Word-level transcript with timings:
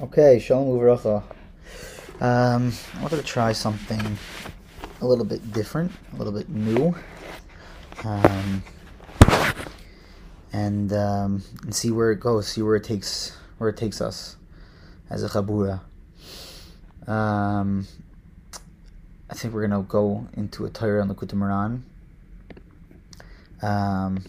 Okay, 0.00 0.38
Shalom 0.38 0.78
Uvracha. 0.78 1.24
Um, 2.20 2.72
I 2.94 3.02
wanted 3.02 3.16
to 3.16 3.24
try 3.24 3.50
something 3.50 4.16
a 5.00 5.04
little 5.04 5.24
bit 5.24 5.52
different, 5.52 5.90
a 6.12 6.16
little 6.16 6.32
bit 6.32 6.48
new, 6.48 6.94
um, 8.04 8.62
and 10.52 10.92
um, 10.92 11.42
and 11.64 11.74
see 11.74 11.90
where 11.90 12.12
it 12.12 12.20
goes, 12.20 12.46
see 12.46 12.62
where 12.62 12.76
it 12.76 12.84
takes 12.84 13.36
where 13.58 13.70
it 13.70 13.76
takes 13.76 14.00
us 14.00 14.36
as 15.10 15.24
a 15.24 15.28
chabura. 15.28 15.80
Um, 17.08 17.88
I 19.28 19.34
think 19.34 19.52
we're 19.52 19.66
gonna 19.66 19.82
go 19.82 20.28
into 20.34 20.64
a 20.64 20.70
Torah 20.70 21.02
on 21.02 21.12
Likutei 21.12 21.34
Moharan. 21.34 21.82
Um, 23.66 24.24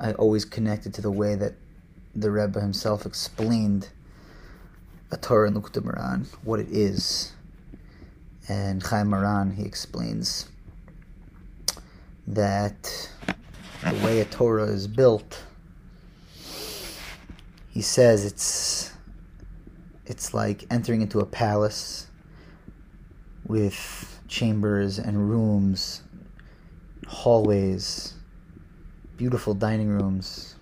I 0.00 0.12
always 0.14 0.46
connected 0.46 0.94
to 0.94 1.02
the 1.02 1.10
way 1.10 1.34
that 1.34 1.52
the 2.16 2.30
Rebbe 2.30 2.62
himself 2.62 3.04
explained 3.04 3.90
a 5.10 5.16
Torah 5.16 5.48
in 5.48 5.54
Likutei 5.54 5.82
Moharan, 5.82 6.26
what 6.44 6.60
it 6.60 6.68
is. 6.70 7.32
And 8.48 8.82
Chayei 8.82 9.06
Moharan, 9.06 9.54
he 9.56 9.64
explains 9.64 10.48
that 12.26 13.10
the 13.82 13.94
way 14.04 14.20
a 14.20 14.24
Torah 14.24 14.64
is 14.64 14.86
built, 14.86 15.44
he 17.70 17.82
says 17.82 18.24
it's 18.24 18.92
it's 20.06 20.32
like 20.32 20.64
entering 20.70 21.02
into 21.02 21.20
a 21.20 21.26
palace 21.26 22.06
with 23.46 24.20
chambers 24.26 24.98
and 24.98 25.30
rooms, 25.30 26.02
hallways, 27.06 28.14
beautiful 29.16 29.54
dining 29.54 29.88
rooms, 29.88 30.56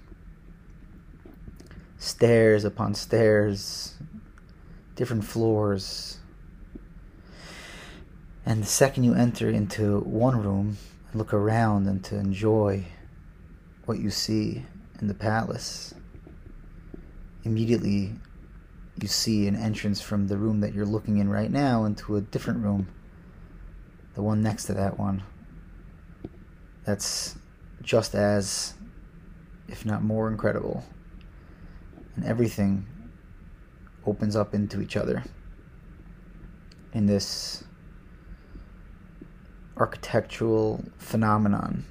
stairs 1.99 2.65
upon 2.65 2.95
stairs, 2.95 3.96
different 4.97 5.25
floors. 5.25 6.19
And 8.45 8.63
the 8.63 8.67
second 8.67 9.05
you 9.05 9.15
enter 9.15 9.49
into 9.51 10.01
one 10.01 10.43
room 10.43 10.79
and 11.11 11.19
look 11.19 11.33
around 11.33 11.87
and 11.87 12.03
to 12.05 12.17
enjoy 12.17 12.87
what 13.85 13.99
you 13.99 14.11
see 14.11 14.65
in 15.01 15.07
the 15.07 15.15
palace, 15.15 15.95
immediately 17.45 18.15
you 19.01 19.09
see 19.09 19.47
an 19.47 19.55
entrance 19.55 20.01
from 20.01 20.27
the 20.27 20.39
room 20.39 20.61
that 20.61 20.75
you're 20.75 20.87
looking 20.87 21.19
in 21.19 21.29
right 21.29 21.51
now 21.51 21.85
into 21.85 22.17
a 22.17 22.21
different 22.21 22.65
room, 22.65 22.89
the 24.15 24.23
one 24.23 24.43
next 24.43 24.65
to 24.65 24.75
that 24.75 24.99
one. 24.99 25.23
That's 26.85 27.37
just 27.83 28.15
as, 28.15 28.75
if 29.69 29.85
not 29.85 30.03
more, 30.03 30.29
incredible. 30.29 30.85
And 32.15 32.25
everything 32.25 32.87
opens 34.07 34.37
up 34.37 34.55
into 34.55 34.81
each 34.81 34.97
other 34.97 35.25
in 36.93 37.07
this 37.07 37.65
architectural 39.77 40.83
phenomenon 40.97 41.85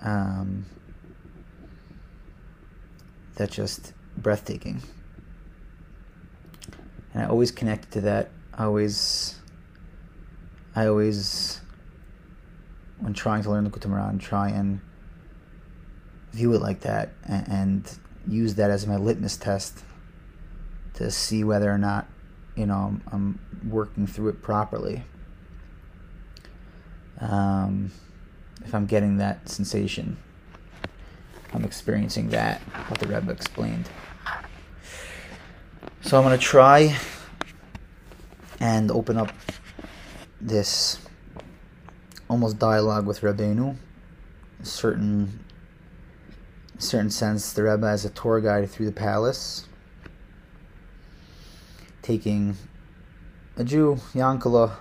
um, 0.00 0.66
that's 3.34 3.54
just 3.54 3.92
breathtaking. 4.16 4.82
And 7.14 7.24
I 7.24 7.26
always 7.26 7.50
connected 7.50 7.90
to 7.92 8.00
that. 8.02 8.30
I 8.54 8.64
always, 8.64 9.36
I 10.74 10.86
always, 10.86 11.60
when 13.00 13.14
trying 13.14 13.42
to 13.42 13.50
learn 13.50 13.68
Likutei 13.68 13.90
Moharan, 13.90 14.20
try 14.20 14.50
and 14.50 14.80
view 16.32 16.54
it 16.54 16.62
like 16.62 16.80
that 16.80 17.12
and, 17.24 17.48
and 17.48 17.98
use 18.28 18.54
that 18.54 18.70
as 18.70 18.86
my 18.86 18.96
litmus 18.96 19.36
test 19.36 19.82
to 21.02 21.10
see 21.10 21.44
whether 21.44 21.70
or 21.70 21.78
not 21.78 22.06
you 22.56 22.66
know 22.66 22.74
I'm, 22.74 23.02
I'm 23.12 23.70
working 23.70 24.06
through 24.06 24.28
it 24.28 24.42
properly. 24.42 25.02
Um, 27.20 27.92
if 28.64 28.74
I'm 28.74 28.86
getting 28.86 29.18
that 29.18 29.48
sensation, 29.48 30.16
I'm 31.52 31.64
experiencing 31.64 32.28
that, 32.30 32.60
what 32.88 32.98
the 33.00 33.06
Rebbe 33.06 33.30
explained. 33.30 33.88
So 36.00 36.16
I'm 36.16 36.24
going 36.24 36.38
to 36.38 36.44
try 36.44 36.96
and 38.60 38.90
open 38.90 39.16
up 39.16 39.32
this 40.40 40.98
almost 42.28 42.58
dialogue 42.58 43.06
with 43.06 43.20
Rabbeinu. 43.20 43.76
Certain, 44.62 45.40
certain 46.78 47.10
sense, 47.10 47.52
the 47.52 47.62
Rebbe 47.62 47.86
as 47.86 48.04
a 48.04 48.10
tour 48.10 48.40
guide 48.40 48.68
through 48.70 48.86
the 48.86 48.92
palace 48.92 49.66
taking 52.02 52.56
a 53.56 53.64
Jew, 53.64 53.98
Yankala, 54.12 54.72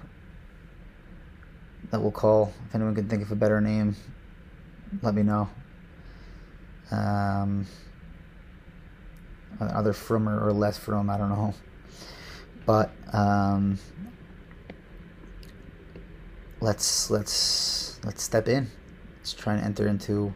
that 1.92 2.02
we'll 2.02 2.12
call. 2.12 2.54
If 2.68 2.76
anyone 2.76 2.96
can 2.96 3.08
think 3.08 3.22
of 3.22 3.32
a 3.32 3.36
better 3.36 3.62
name, 3.62 3.96
let 5.02 5.14
me 5.14 5.24
know. 5.24 5.50
Um, 6.90 7.68
either 9.59 9.96
or 10.09 10.52
less 10.52 10.78
from, 10.78 11.09
I 11.09 11.18
don't 11.18 11.30
know. 11.30 11.54
But 12.66 12.92
um, 13.14 13.80
let's 16.59 17.09
let's 17.09 18.00
let's 18.03 18.24
step 18.24 18.48
in. 18.48 18.70
Let's 19.18 19.34
try 19.34 19.53
and 19.53 19.64
enter 19.64 19.88
into 19.88 20.34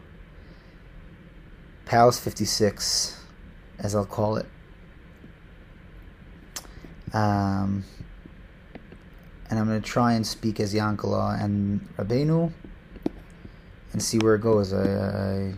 Palace 1.84 2.18
56, 2.18 3.20
as 3.78 3.94
I'll 3.94 4.04
call 4.04 4.36
it. 4.36 4.46
Um, 7.12 7.84
and 9.48 9.58
I'm 9.58 9.66
going 9.66 9.80
to 9.80 9.88
try 9.88 10.14
and 10.14 10.26
speak 10.26 10.58
as 10.60 10.74
Yankala 10.74 11.42
and 11.42 11.80
Rabbeinu 11.96 12.52
and 13.92 14.02
see 14.02 14.18
where 14.18 14.34
it 14.34 14.40
goes. 14.40 14.72
I, 14.72 15.54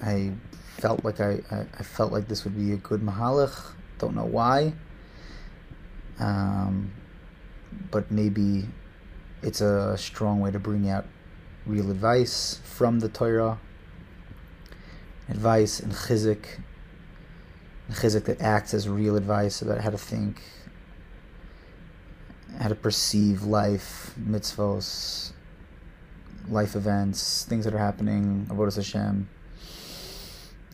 I, 0.00 0.08
I 0.08 0.32
felt 0.78 1.04
like 1.04 1.20
I, 1.20 1.40
I, 1.50 1.66
I, 1.78 1.82
felt 1.82 2.12
like 2.12 2.28
this 2.28 2.44
would 2.44 2.56
be 2.56 2.72
a 2.72 2.76
good 2.76 3.00
mahalach. 3.00 3.72
Don't 3.98 4.14
know 4.14 4.24
why. 4.24 4.72
Um, 6.20 6.92
but 7.90 8.10
maybe 8.10 8.68
it's 9.42 9.60
a 9.60 9.96
strong 9.98 10.40
way 10.40 10.50
to 10.50 10.58
bring 10.58 10.88
out 10.88 11.06
real 11.66 11.90
advice 11.90 12.60
from 12.64 13.00
the 13.00 13.08
Torah. 13.08 13.58
Advice 15.28 15.80
and 15.80 15.92
chizik. 15.92 16.60
Chizik 17.90 18.24
that 18.24 18.40
acts 18.40 18.74
as 18.74 18.88
real 18.88 19.16
advice 19.16 19.60
about 19.60 19.80
how 19.80 19.90
to 19.90 19.98
think, 19.98 20.42
how 22.58 22.68
to 22.68 22.74
perceive 22.74 23.42
life, 23.42 24.14
mitzvos, 24.18 25.32
life 26.48 26.76
events, 26.76 27.44
things 27.44 27.64
that 27.64 27.74
are 27.74 27.78
happening, 27.78 28.46
avodas 28.50 28.76
Hashem, 28.76 29.28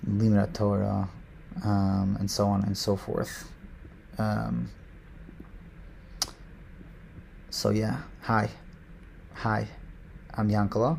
limud 0.07 0.53
Torah, 0.53 1.09
um, 1.65 2.17
and 2.19 2.31
so 2.31 2.47
on 2.47 2.65
and 2.65 2.77
so 2.77 2.97
forth. 2.97 3.51
Um, 4.19 4.71
so 7.51 7.71
yeah, 7.71 8.01
hi, 8.21 8.51
hi, 9.35 9.67
I'm 10.35 10.49
Yankala. 10.49 10.99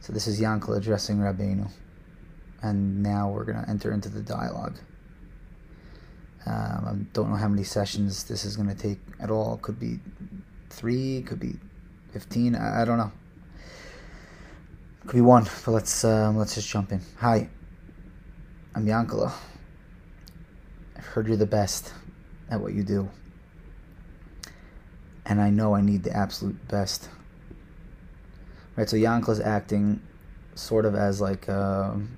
So 0.00 0.12
this 0.12 0.26
is 0.26 0.40
Yankala 0.40 0.78
addressing 0.78 1.18
Rabbeinu, 1.18 1.70
and 2.62 3.02
now 3.02 3.30
we're 3.30 3.44
gonna 3.44 3.64
enter 3.68 3.92
into 3.92 4.08
the 4.08 4.20
dialogue. 4.20 4.78
Um, 6.44 6.86
I 6.88 6.92
don't 7.12 7.30
know 7.30 7.36
how 7.36 7.48
many 7.48 7.62
sessions 7.62 8.24
this 8.24 8.44
is 8.44 8.56
going 8.56 8.68
to 8.68 8.74
take 8.74 8.98
at 9.20 9.30
all. 9.30 9.58
Could 9.58 9.78
be 9.78 10.00
three, 10.70 11.22
could 11.22 11.38
be 11.38 11.54
fifteen. 12.12 12.56
I, 12.56 12.82
I 12.82 12.84
don't 12.84 12.98
know. 12.98 13.12
Could 15.06 15.14
be 15.14 15.20
one, 15.20 15.44
but 15.64 15.72
let's 15.72 16.04
um, 16.04 16.36
let's 16.36 16.54
just 16.54 16.68
jump 16.68 16.92
in. 16.92 17.00
Hi, 17.18 17.48
I'm 18.74 18.86
Yankala. 18.86 19.32
I've 20.96 21.06
heard 21.06 21.28
you're 21.28 21.36
the 21.36 21.46
best 21.46 21.92
at 22.50 22.60
what 22.60 22.72
you 22.72 22.82
do, 22.82 23.08
and 25.24 25.40
I 25.40 25.50
know 25.50 25.74
I 25.74 25.80
need 25.80 26.02
the 26.02 26.16
absolute 26.16 26.68
best. 26.68 27.08
Right, 28.74 28.88
so 28.88 28.96
Yankala's 28.96 29.40
acting 29.40 30.00
sort 30.54 30.86
of 30.86 30.94
as 30.94 31.20
like 31.20 31.46
a, 31.48 31.92
um, 31.92 32.16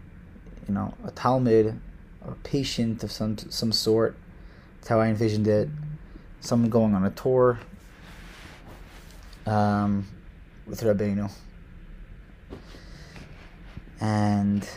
you 0.66 0.74
know 0.74 0.94
a 1.04 1.10
Talmud 1.10 1.80
or 2.26 2.32
a 2.32 2.36
patient 2.36 3.02
of 3.04 3.12
some 3.12 3.36
some 3.38 3.72
sort. 3.72 4.16
That's 4.76 4.88
how 4.88 5.00
I 5.00 5.08
envisioned 5.08 5.46
it. 5.46 5.68
Someone 6.40 6.70
going 6.70 6.94
on 6.94 7.04
a 7.04 7.10
tour 7.10 7.58
um, 9.46 10.06
with 10.66 10.82
Rabbeinu. 10.82 11.30
And 14.00 14.68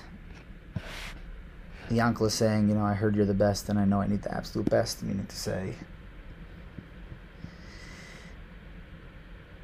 the 1.89 2.01
uncle 2.01 2.25
is 2.25 2.33
saying, 2.33 2.69
you 2.69 2.75
know, 2.75 2.85
I 2.85 2.93
heard 2.93 3.15
you're 3.15 3.25
the 3.25 3.33
best 3.33 3.69
and 3.69 3.79
I 3.79 3.85
know 3.85 4.01
I 4.01 4.07
need 4.07 4.21
the 4.21 4.33
absolute 4.33 4.69
best, 4.69 5.03
meaning 5.03 5.25
to 5.25 5.35
say, 5.35 5.73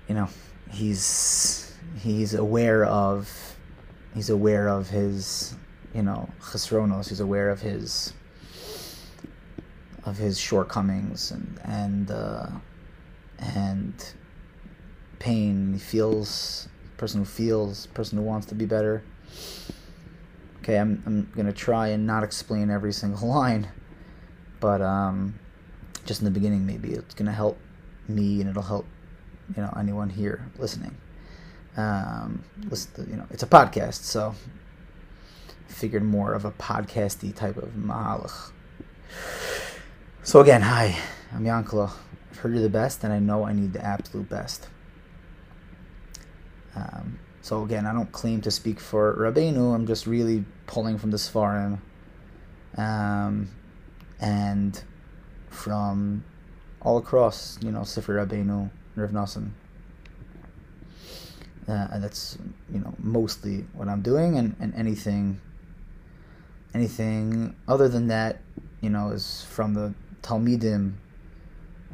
you 0.07 0.15
know, 0.15 0.27
he's 0.71 1.73
he's 1.99 2.33
aware 2.33 2.85
of 2.85 3.55
he's 4.13 4.29
aware 4.29 4.67
of 4.67 4.89
his 4.89 5.55
you 5.93 6.01
know, 6.01 6.29
chesronos, 6.41 7.09
he's 7.09 7.19
aware 7.19 7.49
of 7.49 7.61
his 7.61 8.13
of 10.05 10.17
his 10.17 10.37
shortcomings 10.37 11.31
and 11.31 11.59
and 11.63 12.11
uh, 12.11 12.47
and 13.39 14.13
pain. 15.19 15.73
He 15.73 15.79
feels 15.79 16.67
person 16.97 17.19
who 17.19 17.25
feels, 17.25 17.87
person 17.87 18.17
who 18.17 18.23
wants 18.23 18.45
to 18.47 18.55
be 18.55 18.65
better. 18.65 19.03
Okay, 20.59 20.77
I'm 20.77 21.03
I'm 21.05 21.31
gonna 21.35 21.53
try 21.53 21.89
and 21.89 22.07
not 22.07 22.23
explain 22.23 22.69
every 22.69 22.93
single 22.93 23.27
line, 23.39 23.67
but 24.59 24.81
um, 24.81 25.39
just 26.05 26.21
in 26.21 26.25
the 26.25 26.31
beginning, 26.31 26.65
maybe 26.65 26.91
it's 26.91 27.13
gonna 27.13 27.31
help 27.31 27.57
me 28.07 28.41
and 28.41 28.49
it'll 28.49 28.63
help 28.63 28.85
you 29.55 29.61
know 29.61 29.73
anyone 29.77 30.09
here 30.09 30.49
listening. 30.57 30.95
Um, 31.75 32.43
listen, 32.69 33.07
you 33.09 33.17
know, 33.17 33.25
it's 33.31 33.43
a 33.43 33.47
podcast, 33.47 34.03
so 34.03 34.35
figured 35.73 36.03
more 36.03 36.33
of 36.33 36.45
a 36.45 36.51
podcasty 36.51 37.35
type 37.35 37.57
of 37.57 37.69
mahalach. 37.71 38.51
So 40.23 40.39
again, 40.39 40.61
hi, 40.61 40.97
I'm 41.33 41.43
Yankala. 41.43 41.91
I've 42.31 42.37
heard 42.37 42.53
you're 42.53 42.61
the 42.61 42.69
best, 42.69 43.03
and 43.03 43.11
I 43.11 43.19
know 43.19 43.45
I 43.45 43.53
need 43.53 43.73
the 43.73 43.83
absolute 43.83 44.29
best. 44.29 44.67
Um, 46.75 47.19
so 47.41 47.63
again, 47.63 47.85
I 47.85 47.93
don't 47.93 48.11
claim 48.11 48.41
to 48.41 48.51
speak 48.51 48.79
for 48.79 49.15
Rabbeinu. 49.15 49.75
I'm 49.75 49.85
just 49.85 50.07
really 50.07 50.45
pulling 50.65 50.97
from 50.97 51.11
the 51.11 51.17
Sfarim, 51.17 51.79
um, 52.77 53.49
and 54.19 54.81
from 55.49 56.23
all 56.81 56.97
across, 56.97 57.59
you 57.61 57.71
know, 57.71 57.83
Sefer 57.83 58.25
Rabbeinu, 58.25 58.69
Rav 58.95 59.11
Nosson. 59.11 59.51
Uh, 61.67 61.87
and 61.91 62.03
that's 62.03 62.37
you 62.73 62.79
know 62.79 62.93
mostly 62.99 63.65
what 63.73 63.87
I'm 63.87 64.01
doing, 64.01 64.37
and, 64.37 64.55
and 64.59 64.73
anything 64.75 65.39
anything 66.73 67.55
other 67.67 67.87
than 67.87 68.07
that, 68.07 68.39
you 68.81 68.89
know, 68.89 69.09
is 69.09 69.45
from 69.49 69.73
the 69.73 69.93
Talmidim, 70.21 70.93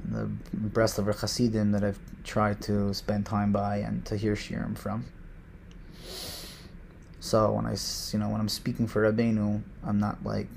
the 0.05 0.29
Breslover 0.55 1.19
Hasidim 1.19 1.71
that 1.71 1.83
I've 1.83 1.99
tried 2.23 2.61
to 2.61 2.93
spend 2.93 3.25
time 3.25 3.51
by 3.51 3.77
and 3.77 4.05
to 4.05 4.15
hear 4.15 4.35
shiurim 4.35 4.77
from. 4.77 5.05
So 7.19 7.51
when 7.51 7.65
I, 7.65 7.75
you 8.11 8.19
know, 8.19 8.29
when 8.29 8.39
I'm 8.39 8.49
speaking 8.49 8.87
for 8.87 9.11
Rabbeinu, 9.11 9.61
I'm 9.83 9.99
not 9.99 10.23
like, 10.23 10.47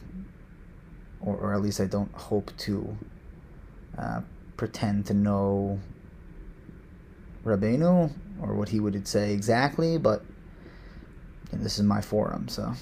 or, 1.20 1.36
or 1.36 1.54
at 1.54 1.60
least 1.60 1.80
I 1.80 1.86
don't 1.86 2.12
hope 2.14 2.56
to 2.58 2.96
uh, 3.98 4.20
pretend 4.56 5.06
to 5.06 5.14
know 5.14 5.80
Rabbeinu 7.44 8.12
or 8.40 8.54
what 8.54 8.68
he 8.68 8.78
would 8.78 9.06
say 9.08 9.32
exactly, 9.32 9.98
but 9.98 10.22
this 11.52 11.78
is 11.78 11.84
my 11.84 12.00
forum, 12.00 12.48
so. 12.48 12.72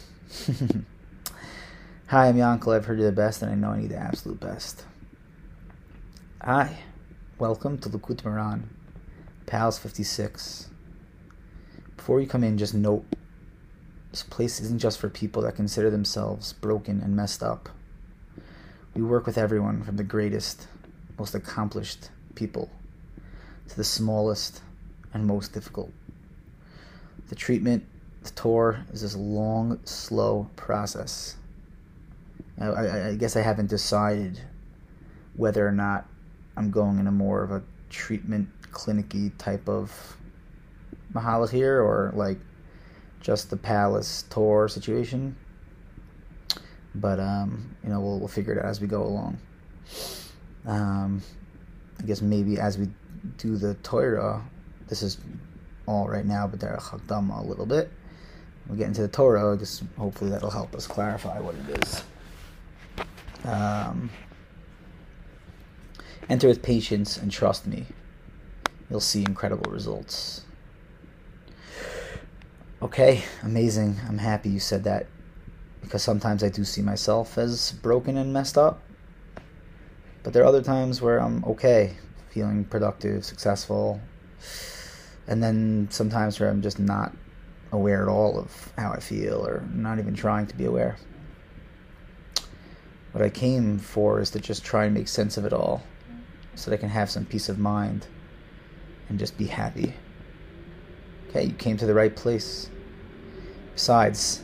Hi, 2.11 2.27
I'm 2.27 2.35
Yankel. 2.35 2.75
I've 2.75 2.87
heard 2.87 2.99
you 2.99 3.05
the 3.05 3.12
best, 3.12 3.41
and 3.41 3.53
I 3.53 3.55
know 3.55 3.69
I 3.69 3.79
need 3.79 3.91
the 3.91 3.97
absolute 3.97 4.41
best. 4.41 4.85
Hi, 6.43 6.79
welcome 7.39 7.79
to 7.79 7.89
Likutei 7.89 8.23
Moharan, 8.23 8.65
Pals 9.47 9.79
56. 9.79 10.71
Before 11.97 12.21
you 12.21 12.27
come 12.27 12.43
in, 12.43 12.59
just 12.59 12.75
note 12.75 13.05
this 14.11 14.25
place 14.25 14.59
isn't 14.59 14.81
just 14.81 14.99
for 14.99 15.09
people 15.09 15.43
that 15.43 15.55
consider 15.55 15.89
themselves 15.89 16.53
broken 16.53 17.01
and 17.01 17.15
messed 17.15 17.45
up. 17.45 17.69
We 18.93 19.03
work 19.03 19.25
with 19.25 19.39
everyone 19.39 19.85
from 19.85 19.95
the 19.95 20.03
greatest 20.03 20.67
most 21.17 21.37
accomplished 21.37 22.11
people 22.35 22.73
to 23.69 23.77
the 23.77 23.85
smallest 23.85 24.62
and 25.15 25.29
most 25.29 25.53
difficult. 25.53 25.93
The 27.29 27.37
treatment, 27.37 27.85
the 28.25 28.31
tour, 28.31 28.85
is 28.93 29.03
this 29.03 29.15
long, 29.15 29.79
slow 29.85 30.51
process. 30.57 31.37
I, 32.61 33.09
I, 33.09 33.15
guess 33.15 33.37
I 33.37 33.41
haven't 33.41 33.71
decided 33.71 34.39
whether 35.35 35.67
or 35.67 35.73
not 35.73 36.07
I'm 36.57 36.71
going 36.71 36.99
in 36.99 37.07
a 37.07 37.12
more 37.12 37.43
of 37.43 37.51
a 37.51 37.62
treatment 37.89 38.49
clinicy 38.71 39.33
type 39.39 39.69
of 39.69 40.17
mahala 41.15 41.51
here 41.51 41.81
or 41.81 42.12
like 42.15 42.39
just 43.21 43.51
the 43.51 43.57
palace 43.57 44.25
tour 44.31 44.69
situation. 44.69 45.37
But 46.95 47.21
um, 47.21 47.77
you 47.83 47.91
know, 47.91 48.01
we'll 48.01 48.19
we'll 48.19 48.29
figure 48.29 48.53
it 48.53 48.59
out 48.59 48.67
as 48.67 48.81
we 48.81 48.87
go 48.87 49.03
along. 49.03 49.39
Um, 50.67 51.23
I 51.99 52.03
guess 52.03 52.21
maybe 52.21 52.59
as 52.59 52.79
we 52.79 52.89
do 53.39 53.57
the 53.57 53.75
Torah, 53.77 54.43
this 54.89 55.03
is 55.03 55.19
all 55.87 56.09
right 56.09 56.27
now, 56.27 56.47
but 56.47 56.61
there 56.61 56.73
are 56.73 56.99
a 57.09 57.43
little 57.43 57.67
bit. 57.67 57.91
We 58.69 58.77
get 58.77 58.87
into 58.87 59.03
the 59.03 59.09
Torah. 59.09 59.55
I 59.55 59.57
guess 59.57 59.83
hopefully 59.97 60.31
that'll 60.31 60.51
help 60.51 60.75
us 60.75 60.87
clarify 60.87 61.41
what 61.41 61.55
it 61.55 61.83
is. 61.83 62.05
Um, 63.44 64.10
enter 66.28 66.48
with 66.48 66.62
patience 66.62 67.16
and 67.16 67.31
trust 67.31 67.66
me. 67.66 67.87
You'll 68.88 69.00
see 69.00 69.22
incredible 69.22 69.70
results. 69.70 70.44
Okay, 72.82 73.25
amazing. 73.42 74.00
I'm 74.08 74.19
happy 74.19 74.48
you 74.48 74.58
said 74.58 74.84
that 74.84 75.06
because 75.81 76.02
sometimes 76.02 76.42
I 76.42 76.48
do 76.48 76.64
see 76.64 76.82
myself 76.82 77.37
as 77.38 77.72
broken 77.72 78.16
and 78.16 78.32
messed 78.32 78.56
up. 78.56 78.82
But 80.22 80.32
there 80.32 80.42
are 80.42 80.46
other 80.46 80.62
times 80.62 81.00
where 81.00 81.19
I'm 81.20 81.44
okay, 81.44 81.96
feeling 82.31 82.64
productive, 82.64 83.25
successful. 83.25 84.00
And 85.26 85.42
then 85.42 85.88
sometimes 85.90 86.40
where 86.40 86.50
I'm 86.50 86.62
just 86.62 86.78
not 86.78 87.14
aware 87.72 88.02
at 88.02 88.08
all 88.08 88.38
of 88.38 88.72
how 88.76 88.92
I 88.92 89.00
feel 89.00 89.46
or 89.46 89.62
not 89.72 89.98
even 89.98 90.14
trying 90.14 90.46
to 90.48 90.56
be 90.56 90.64
aware. 90.64 90.96
What 93.12 93.25
I 93.25 93.29
came 93.29 93.79
for 93.79 94.21
is 94.21 94.31
to 94.31 94.41
just 94.41 94.65
try 94.65 94.85
and 94.85 94.95
make 94.95 95.09
sense 95.09 95.37
of 95.37 95.45
it 95.45 95.53
all 95.53 95.83
so 96.55 96.71
that 96.71 96.77
I 96.77 96.81
can 96.81 96.91
have 96.91 97.11
some 97.11 97.25
peace 97.25 97.49
of 97.49 97.59
mind 97.59 98.07
and 99.09 99.19
just 99.19 99.37
be 99.37 99.47
happy. 99.47 99.95
Okay, 101.29 101.45
you 101.45 101.55
came 101.55 101.77
to 101.77 101.87
the 101.87 101.95
right 101.95 102.15
place. 102.15 102.71
Besides, 103.75 104.43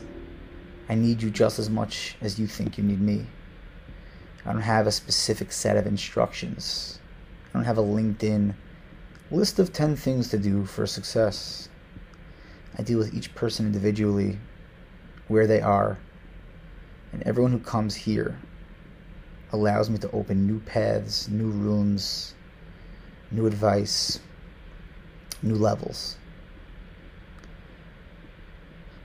I 0.89 0.95
need 0.95 1.21
you 1.21 1.29
just 1.29 1.59
as 1.59 1.69
much 1.69 2.15
as 2.21 2.39
you 2.39 2.47
think 2.47 2.77
you 2.77 2.83
need 2.83 2.99
me. 2.99 3.25
I 4.45 4.51
don't 4.51 4.61
have 4.61 4.87
a 4.87 4.91
specific 4.91 5.51
set 5.51 5.77
of 5.77 5.87
instructions. 5.87 6.99
I 7.49 7.57
don't 7.57 7.65
have 7.65 7.77
a 7.77 7.83
LinkedIn 7.83 8.53
list 9.31 9.59
of 9.59 9.71
10 9.71 9.95
things 9.95 10.29
to 10.29 10.37
do 10.37 10.65
for 10.65 10.85
success. 10.87 11.69
I 12.77 12.83
deal 12.83 12.99
with 12.99 13.13
each 13.13 13.33
person 13.33 13.65
individually, 13.65 14.39
where 15.27 15.47
they 15.47 15.61
are, 15.61 15.97
and 17.11 17.23
everyone 17.23 17.51
who 17.51 17.59
comes 17.59 17.95
here 17.95 18.39
allows 19.51 19.89
me 19.89 19.97
to 19.99 20.11
open 20.11 20.45
new 20.45 20.59
paths, 20.59 21.29
new 21.29 21.49
rooms, 21.49 22.33
new 23.31 23.45
advice, 23.45 24.19
new 25.41 25.55
levels. 25.55 26.17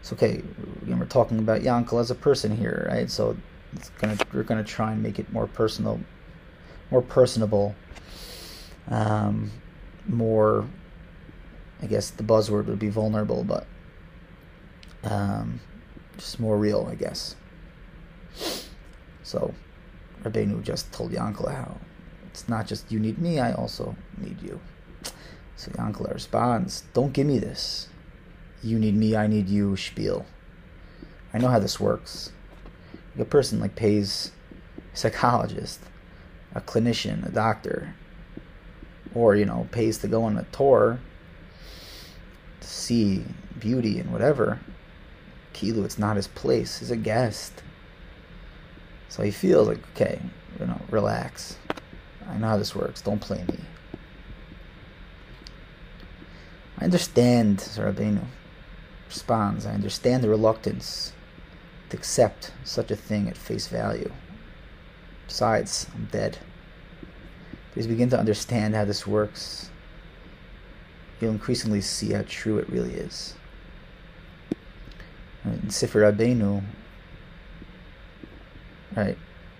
So 0.02 0.16
okay, 0.16 0.42
we're 0.86 1.04
talking 1.04 1.38
about 1.38 1.60
Yankel 1.60 2.00
as 2.00 2.10
a 2.10 2.14
person 2.14 2.56
here, 2.56 2.88
right? 2.90 3.10
So 3.10 3.36
it's 3.74 3.90
gonna 3.90 4.16
we're 4.32 4.42
gonna 4.42 4.64
try 4.64 4.92
and 4.92 5.02
make 5.02 5.18
it 5.18 5.32
more 5.32 5.46
personal, 5.46 6.00
more 6.90 7.02
personable, 7.02 7.74
um, 8.88 9.50
more. 10.08 10.66
I 11.80 11.86
guess 11.86 12.10
the 12.10 12.22
buzzword 12.22 12.66
would 12.66 12.78
be 12.78 12.90
vulnerable, 12.90 13.42
but 13.42 13.66
um, 15.04 15.60
just 16.16 16.38
more 16.38 16.56
real, 16.56 16.88
I 16.90 16.94
guess. 16.94 17.34
So, 19.22 19.54
Rabbeinu 20.22 20.62
just 20.62 20.92
told 20.92 21.12
Yankala 21.12 21.54
how 21.54 21.76
it's 22.26 22.48
not 22.48 22.66
just 22.66 22.90
you 22.90 22.98
need 22.98 23.18
me, 23.18 23.40
I 23.40 23.52
also 23.52 23.96
need 24.18 24.40
you. 24.42 24.60
So 25.56 25.70
Yankala 25.72 26.14
responds, 26.14 26.84
Don't 26.92 27.12
give 27.12 27.26
me 27.26 27.38
this. 27.38 27.88
You 28.62 28.78
need 28.78 28.94
me, 28.94 29.16
I 29.16 29.26
need 29.26 29.48
you 29.48 29.76
spiel. 29.76 30.24
I 31.34 31.38
know 31.38 31.48
how 31.48 31.58
this 31.58 31.80
works 31.80 32.30
a 33.18 33.24
person 33.24 33.60
like 33.60 33.76
pays 33.76 34.32
a 34.92 34.96
psychologist, 34.96 35.80
a 36.54 36.60
clinician, 36.60 37.26
a 37.26 37.30
doctor, 37.30 37.94
or 39.14 39.36
you 39.36 39.44
know 39.44 39.68
pays 39.70 39.98
to 39.98 40.08
go 40.08 40.24
on 40.24 40.38
a 40.38 40.44
tour 40.44 40.98
to 42.60 42.66
see 42.66 43.24
beauty 43.58 43.98
and 43.98 44.12
whatever. 44.12 44.60
Kilu, 45.52 45.84
it's 45.84 45.98
not 45.98 46.16
his 46.16 46.28
place. 46.28 46.78
He's 46.78 46.90
a 46.90 46.96
guest. 46.96 47.62
So 49.12 49.22
he 49.22 49.30
feels 49.30 49.68
like, 49.68 49.86
okay, 49.90 50.18
you 50.58 50.64
know, 50.64 50.80
relax. 50.88 51.58
I 52.26 52.38
know 52.38 52.46
how 52.46 52.56
this 52.56 52.74
works. 52.74 53.02
Don't 53.02 53.20
play 53.20 53.44
me. 53.46 53.58
I 56.78 56.84
understand, 56.84 57.58
Rabbeinu 57.58 58.24
responds. 59.06 59.66
I 59.66 59.74
understand 59.74 60.24
the 60.24 60.30
reluctance 60.30 61.12
to 61.90 61.96
accept 61.98 62.52
such 62.64 62.90
a 62.90 62.96
thing 62.96 63.28
at 63.28 63.36
face 63.36 63.68
value. 63.68 64.10
Besides, 65.26 65.88
I'm 65.94 66.08
dead. 66.10 66.38
You 67.76 67.86
begin 67.86 68.08
to 68.08 68.18
understand 68.18 68.74
how 68.74 68.86
this 68.86 69.06
works, 69.06 69.68
you'll 71.20 71.32
increasingly 71.32 71.82
see 71.82 72.12
how 72.12 72.24
true 72.26 72.56
it 72.56 72.70
really 72.70 72.94
is. 72.94 73.34
In 75.44 75.68
Sefer 75.68 76.00
Rabbeinu, 76.00 76.62
right, 78.96 79.18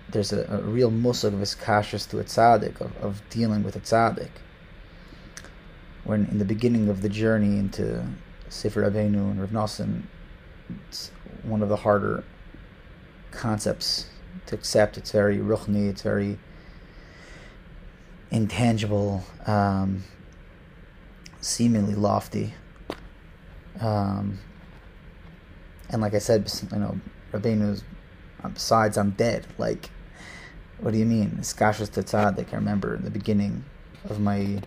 there's 0.09 0.31
a, 0.33 0.45
a 0.49 0.61
real 0.61 0.91
musag 0.91 1.33
of 1.33 1.39
iskashus 1.39 2.09
to 2.09 2.19
a 2.19 2.23
tzaddik, 2.23 2.79
of, 2.81 2.95
of 2.97 3.21
dealing 3.29 3.63
with 3.63 3.75
a 3.75 3.79
tzaddik. 3.79 4.29
When 6.03 6.25
in 6.25 6.37
the 6.37 6.45
beginning 6.45 6.89
of 6.89 7.01
the 7.01 7.09
journey 7.09 7.57
into 7.57 8.05
Sefer 8.49 8.83
Rabbeinu 8.83 9.31
and 9.31 9.39
Rav 9.39 9.49
Nosson, 9.51 10.03
it's 10.87 11.11
one 11.43 11.61
of 11.61 11.69
the 11.69 11.77
harder 11.77 12.23
concepts 13.31 14.07
to 14.45 14.55
accept. 14.55 14.97
It's 14.97 15.11
very 15.11 15.37
ruchni, 15.37 15.89
it's 15.89 16.01
very 16.01 16.37
intangible, 18.31 19.23
um, 19.45 20.03
seemingly 21.41 21.95
lofty. 21.95 22.53
Um, 23.79 24.39
and 25.89 26.01
like 26.01 26.13
I 26.13 26.19
said, 26.19 26.51
you 26.71 26.79
know, 26.79 26.99
Rabbeinu's, 27.31 27.83
besides 28.49 28.97
I'm 28.97 29.11
dead, 29.11 29.47
like, 29.57 29.89
what 30.79 30.91
do 30.91 30.97
you 30.97 31.05
mean? 31.05 31.37
Skashas 31.41 31.89
Tzaddik, 31.89 32.53
I 32.53 32.55
remember 32.57 32.95
in 32.95 33.03
the 33.03 33.11
beginning 33.11 33.63
of 34.09 34.19
my 34.19 34.61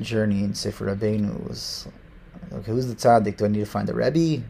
journey 0.00 0.42
in 0.42 0.54
Sefer 0.54 0.86
Rabbeinu 0.86 1.48
was, 1.48 1.86
okay, 2.52 2.72
who's 2.72 2.86
the 2.86 2.94
tzaddik? 2.94 3.36
Do 3.36 3.44
I 3.44 3.48
need 3.48 3.60
to 3.60 3.66
find 3.66 3.88
a 3.88 3.94
Rebbe? 3.94 4.44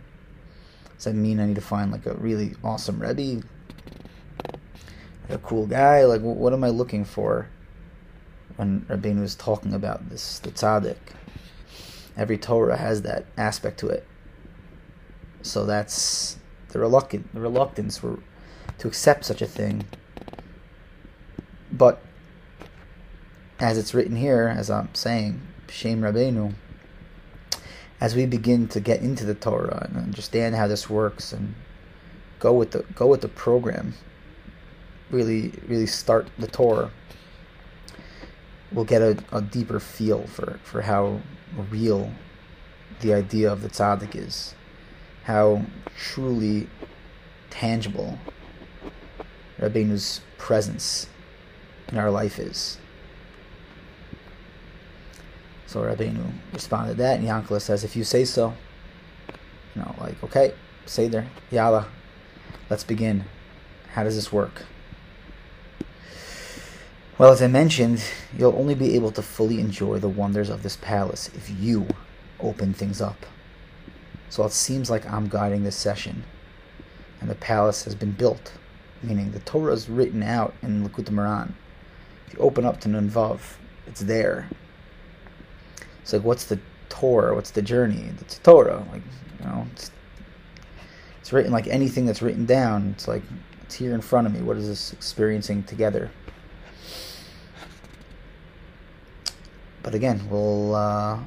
Does 0.95 1.05
that 1.05 1.15
mean 1.15 1.41
I 1.41 1.47
need 1.47 1.57
to 1.57 1.61
find 1.61 1.93
like 1.93 2.07
a 2.07 2.15
really 2.15 2.55
awesome 2.63 2.99
Rebbe? 3.01 3.47
A 5.29 5.39
cool 5.39 5.67
guy? 5.67 6.05
Like, 6.05 6.21
what 6.21 6.53
am 6.53 6.65
I 6.65 6.71
looking 6.71 7.05
for 7.05 7.49
when 8.57 8.83
Rabbeinu 8.83 9.23
is 9.23 9.35
talking 9.35 9.75
about 9.75 10.09
this, 10.09 10.39
the 10.39 10.51
tzaddik? 10.51 10.97
Every 12.17 12.39
Torah 12.39 12.77
has 12.77 13.03
that 13.03 13.27
aspect 13.37 13.81
to 13.81 13.89
it. 13.89 14.07
So 15.43 15.67
that's 15.67 16.39
the 16.69 16.79
reluctant, 16.79 17.35
the 17.35 17.41
reluctance 17.41 17.99
for, 17.99 18.19
to 18.85 18.89
accept 18.89 19.25
such 19.25 19.41
a 19.41 19.47
thing. 19.47 19.83
But 21.73 22.03
as 23.59 23.79
it's 23.79 23.95
written 23.95 24.15
here, 24.15 24.55
as 24.55 24.69
I'm 24.69 24.95
saying, 24.95 25.41
Shem 25.71 26.03
Rabbeinu, 26.03 26.53
as 27.99 28.15
we 28.15 28.27
begin 28.27 28.69
to 28.69 28.81
get 28.81 29.01
into 29.01 29.25
the 29.25 29.35
Torah 29.35 29.89
and 29.89 29.97
understand 29.97 30.55
how 30.55 30.67
this 30.67 30.91
works 30.91 31.33
and 31.33 31.55
go 32.41 32.53
with 32.53 32.73
the 32.73 32.85
go 32.95 33.07
with 33.07 33.23
the 33.23 33.29
program, 33.29 33.95
really 35.11 35.55
really 35.67 35.87
start 35.87 36.29
the 36.39 36.47
Torah, 36.47 36.91
we'll 38.71 38.85
get 38.85 39.01
a, 39.01 39.17
a 39.33 39.41
deeper 39.41 39.81
feel 39.81 40.27
for, 40.27 40.61
for 40.63 40.83
how 40.83 41.21
real 41.71 42.13
the 43.01 43.15
idea 43.15 43.51
of 43.51 43.63
the 43.63 43.71
tzaddik 43.71 44.15
is, 44.15 44.55
how 45.23 45.63
truly 45.97 46.69
tangible 47.49 48.19
Rabbeinu's 49.59 50.21
presence 50.39 51.09
in 51.89 51.99
our 51.99 52.11
life 52.11 52.39
is. 52.39 52.79
So 55.67 55.83
Rabbeinu 55.83 56.33
responded 56.53 56.93
to 56.93 56.99
that, 56.99 57.19
and 57.19 57.29
Yankala 57.29 57.61
says, 57.61 57.83
if 57.83 57.97
you 57.97 58.05
say 58.05 58.25
so, 58.25 58.55
you 59.75 59.83
know, 59.83 59.95
like, 60.01 60.23
okay, 60.23 60.55
say 60.87 61.09
there, 61.09 61.27
Yalla, 61.51 61.89
let's 62.71 62.85
begin. 62.85 63.25
How 63.93 64.05
does 64.05 64.15
this 64.15 64.33
work? 64.33 64.67
Well, 67.19 67.33
as 67.33 67.43
I 67.43 67.47
mentioned, 67.47 68.03
you'll 68.37 68.57
only 68.57 68.75
be 68.75 68.95
able 68.97 69.13
to 69.13 69.23
fully 69.23 69.61
enjoy 69.61 69.99
the 69.99 70.09
wonders 70.09 70.49
of 70.49 70.63
this 70.63 70.77
palace 70.77 71.31
if 71.35 71.49
you 71.49 71.87
open 72.41 72.73
things 72.75 73.01
up. 73.01 73.25
So 74.29 74.45
it 74.45 74.53
seems 74.53 74.91
like 74.91 75.09
I'm 75.11 75.29
guiding 75.29 75.63
this 75.63 75.77
session, 75.77 76.25
and 77.21 77.31
the 77.31 77.37
palace 77.37 77.85
has 77.85 77.95
been 77.95 78.13
built, 78.13 78.53
meaning 79.03 79.33
the 79.33 79.41
Torah 79.41 79.73
is 79.73 79.89
written 79.89 80.23
out 80.23 80.55
in 80.63 80.87
Likutei 80.87 81.11
Moharan. 81.11 81.53
If 82.27 82.35
you 82.35 82.39
open 82.41 82.65
up 82.65 82.81
to 82.81 82.89
Nun 82.89 83.11
Vav, 83.11 83.41
it's 83.87 84.01
there. 84.01 84.49
It's 86.03 86.13
like, 86.13 86.23
what's 86.23 86.45
the 86.45 86.59
Torah? 86.89 87.35
What's 87.35 87.51
the 87.51 87.63
journey? 87.63 88.11
It's 88.21 88.39
Torah. 88.39 88.87
Like, 88.93 89.03
you 89.39 89.47
know, 89.47 89.67
it's, 89.73 89.91
it's 91.21 91.33
written 91.33 91.53
like 91.53 91.67
anything 91.67 92.07
that's 92.07 92.23
written 92.23 92.47
down. 92.47 92.91
It's 92.95 93.09
like, 93.09 93.23
it's 93.63 93.75
here 93.75 93.95
in 93.95 94.01
front 94.01 94.27
of 94.27 94.35
me. 94.35 94.41
What 94.41 94.57
is 94.57 94.67
this 94.69 94.93
experiencing 94.93 95.65
together? 95.65 96.11
But 99.83 99.95
again, 99.95 100.29
we'll 100.31 100.75
uh, 100.75 101.19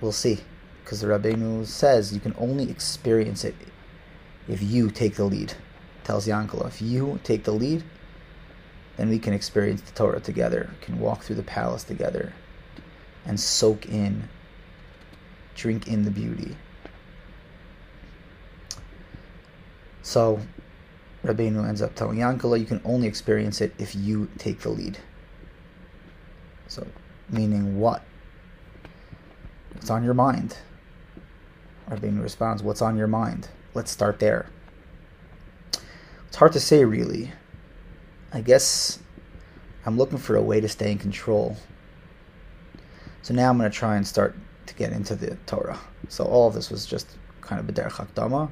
we'll 0.00 0.12
see, 0.12 0.38
because 0.84 1.00
the 1.00 1.08
Rabbeinu 1.08 1.66
says 1.66 2.14
you 2.14 2.20
can 2.20 2.32
only 2.38 2.70
experience 2.70 3.44
it 3.44 3.56
if 4.46 4.62
you 4.62 4.88
take 4.88 5.16
the 5.16 5.24
lead. 5.24 5.54
Tells 6.06 6.28
Yankala, 6.28 6.68
if 6.68 6.80
you 6.80 7.18
take 7.24 7.42
the 7.42 7.50
lead, 7.50 7.82
then 8.96 9.08
we 9.08 9.18
can 9.18 9.32
experience 9.32 9.80
the 9.80 9.90
Torah 9.90 10.20
together. 10.20 10.70
Can 10.80 11.00
walk 11.00 11.24
through 11.24 11.34
the 11.34 11.42
palace 11.42 11.82
together 11.82 12.32
and 13.24 13.40
soak 13.40 13.86
in, 13.86 14.28
drink 15.56 15.88
in 15.88 16.04
the 16.04 16.12
beauty. 16.12 16.56
So, 20.02 20.38
Rabbeinu 21.24 21.68
ends 21.68 21.82
up 21.82 21.96
telling 21.96 22.18
Yankala, 22.18 22.60
you 22.60 22.66
can 22.66 22.80
only 22.84 23.08
experience 23.08 23.60
it 23.60 23.74
if 23.76 23.96
you 23.96 24.28
take 24.38 24.60
the 24.60 24.68
lead. 24.68 24.98
So, 26.68 26.86
meaning 27.28 27.80
what? 27.80 28.04
What's 29.72 29.90
on 29.90 30.04
your 30.04 30.14
mind? 30.14 30.56
Rabbeinu 31.90 32.22
responds, 32.22 32.62
What's 32.62 32.80
on 32.80 32.96
your 32.96 33.08
mind? 33.08 33.48
Let's 33.74 33.90
start 33.90 34.20
there. 34.20 34.46
It's 36.36 36.38
hard 36.38 36.52
to 36.52 36.60
say, 36.60 36.84
really. 36.84 37.32
I 38.30 38.42
guess 38.42 38.98
I'm 39.86 39.96
looking 39.96 40.18
for 40.18 40.36
a 40.36 40.42
way 40.42 40.60
to 40.60 40.68
stay 40.68 40.92
in 40.92 40.98
control 40.98 41.56
so 43.22 43.32
now 43.32 43.48
I'm 43.48 43.56
going 43.56 43.70
to 43.70 43.74
try 43.74 43.96
and 43.96 44.06
start 44.06 44.36
to 44.66 44.74
get 44.74 44.92
into 44.92 45.14
the 45.16 45.36
Torah. 45.46 45.78
So 46.10 46.24
all 46.24 46.46
of 46.46 46.52
this 46.52 46.68
was 46.68 46.84
just 46.84 47.08
kind 47.40 47.58
of 47.58 47.66
a 47.70 47.72
derech 47.72 47.92
hakdama. 47.92 48.50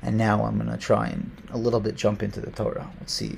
And 0.00 0.16
now 0.16 0.42
I'm 0.42 0.56
going 0.56 0.70
to 0.70 0.78
try 0.78 1.08
and 1.08 1.30
a 1.50 1.58
little 1.58 1.80
bit 1.80 1.96
jump 1.96 2.22
into 2.22 2.40
the 2.40 2.50
Torah. 2.50 2.90
Let's 2.98 3.12
see, 3.12 3.36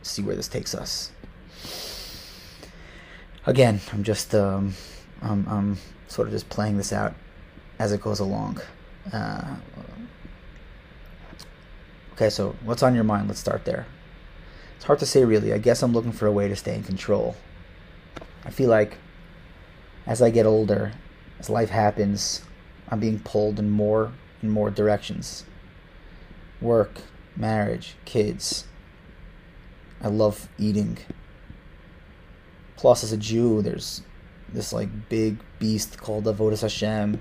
see 0.00 0.22
where 0.22 0.36
this 0.36 0.48
takes 0.48 0.74
us. 0.74 1.12
Again, 3.44 3.78
I'm 3.92 4.04
just, 4.04 4.34
um, 4.34 4.72
I'm, 5.20 5.46
I'm 5.46 5.76
sort 6.08 6.28
of 6.28 6.32
just 6.32 6.48
playing 6.48 6.78
this 6.78 6.94
out 6.94 7.14
as 7.78 7.92
it 7.92 8.00
goes 8.00 8.20
along. 8.20 8.58
Uh, 9.12 9.56
okay, 12.20 12.28
so 12.28 12.54
what's 12.64 12.82
on 12.82 12.94
your 12.94 13.04
mind? 13.04 13.28
Let's 13.28 13.40
start 13.40 13.64
there. 13.64 13.86
It's 14.76 14.84
hard 14.84 14.98
to 14.98 15.06
say, 15.06 15.24
really. 15.24 15.54
I 15.54 15.58
guess 15.58 15.82
I'm 15.82 15.94
looking 15.94 16.12
for 16.12 16.26
a 16.26 16.32
way 16.32 16.48
to 16.48 16.56
stay 16.56 16.74
in 16.74 16.82
control. 16.82 17.34
I 18.44 18.50
feel 18.50 18.68
like 18.68 18.98
as 20.06 20.20
I 20.20 20.28
get 20.28 20.44
older, 20.44 20.92
as 21.38 21.48
life 21.48 21.70
happens, 21.70 22.42
I'm 22.90 23.00
being 23.00 23.20
pulled 23.20 23.58
in 23.58 23.70
more 23.70 24.12
and 24.42 24.52
more 24.52 24.70
directions. 24.70 25.46
Work, 26.60 27.00
marriage, 27.36 27.94
kids. 28.04 28.66
I 30.02 30.08
love 30.08 30.50
eating. 30.58 30.98
Plus, 32.76 33.02
as 33.02 33.12
a 33.12 33.16
Jew, 33.16 33.62
there's 33.62 34.02
this 34.52 34.74
like 34.74 35.08
big 35.08 35.38
beast 35.58 35.98
called 35.98 36.24
the 36.24 36.34
Avodas 36.34 36.60
Hashem. 36.60 37.18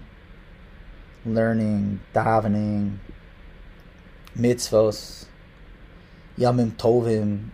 Learning, 1.25 2.01
davening, 2.13 2.98
mitzvos, 4.39 5.25
yamim 6.38 6.72
tovim. 6.72 7.50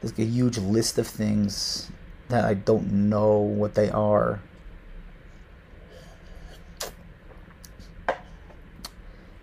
There's 0.00 0.18
a 0.18 0.24
huge 0.24 0.58
list 0.58 0.98
of 0.98 1.06
things 1.06 1.90
that 2.28 2.44
I 2.44 2.54
don't 2.54 3.08
know 3.10 3.38
what 3.38 3.74
they 3.74 3.90
are. 3.90 4.40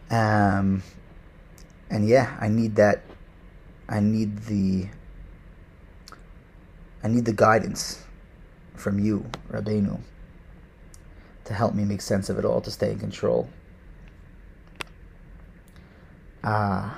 Um, 0.10 0.84
and 1.89 2.08
yeah, 2.08 2.38
I 2.39 2.48
need 2.48 2.75
that. 2.75 3.04
I 3.89 4.00
need 4.00 4.44
the. 4.44 4.88
I 7.04 7.08
need 7.08 7.25
the 7.25 7.34
guidance 7.34 8.04
from 8.75 9.00
you, 9.00 9.25
Rabbeinu, 9.51 10.00
to 11.46 11.54
help 11.54 11.74
me 11.74 11.86
make 11.86 12.01
sense 12.01 12.30
of 12.30 12.39
it 12.39 12.46
all, 12.46 12.60
to 12.62 12.72
stay 12.72 12.92
in 12.92 13.00
control. 13.00 13.50
Ah, 16.44 16.98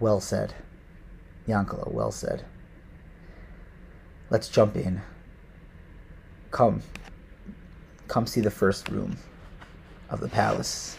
well 0.00 0.20
said. 0.20 0.54
Yankala, 1.46 1.90
well 1.92 2.10
said. 2.10 2.44
Let's 4.30 4.48
jump 4.48 4.76
in. 4.76 5.02
Come. 6.50 6.82
Come 8.08 8.26
see 8.26 8.40
the 8.40 8.50
first 8.50 8.88
room 8.88 9.16
of 10.08 10.20
the 10.20 10.28
palace. 10.28 10.96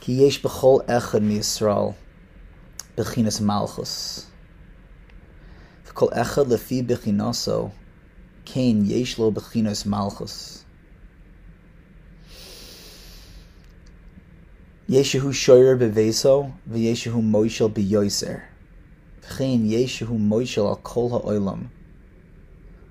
Ki 0.00 0.14
yesh 0.14 0.40
b'chol 0.40 0.84
echad 0.86 1.22
mi-Yisrael 1.22 1.94
b'chinas 2.96 3.40
malchus. 3.40 4.26
V'kol 5.86 6.12
echad 6.14 6.46
lefi 6.46 6.86
b'chinaso 6.86 7.72
kain 8.44 8.84
yesh 8.84 9.18
lo 9.18 9.30
b'chinas 9.30 9.84
malchus. 9.84 10.64
Yeshu 14.90 15.32
shoyer 15.32 15.78
beveso, 15.78 16.52
v'yeshu 16.68 17.12
moishel 17.22 17.70
biyoiser. 17.70 18.42
V'chein 19.22 19.64
yeshu 19.64 20.08
moishel 20.08 20.66
al 20.68 20.76
kol 20.82 21.10
ha'olam. 21.10 21.68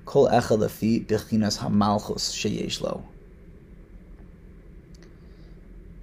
Kol 0.06 0.30
echad 0.30 0.64
afi 0.64 1.06
b'chinas 1.06 1.58
hamalchus 1.60 2.32
sheyesh 2.32 2.80
lo. 2.80 3.04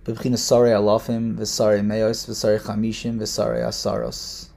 B'chinas 0.05 0.41
sari 0.41 0.73
alafim, 0.73 1.37
v'sari 1.37 1.83
meos, 1.83 2.27
v'sari 2.27 2.61
chamishim, 2.61 3.17
v'sari 3.17 3.65
asaros. 3.65 4.51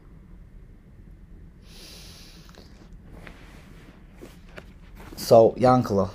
So, 5.15 5.51
Yankala, 5.57 6.09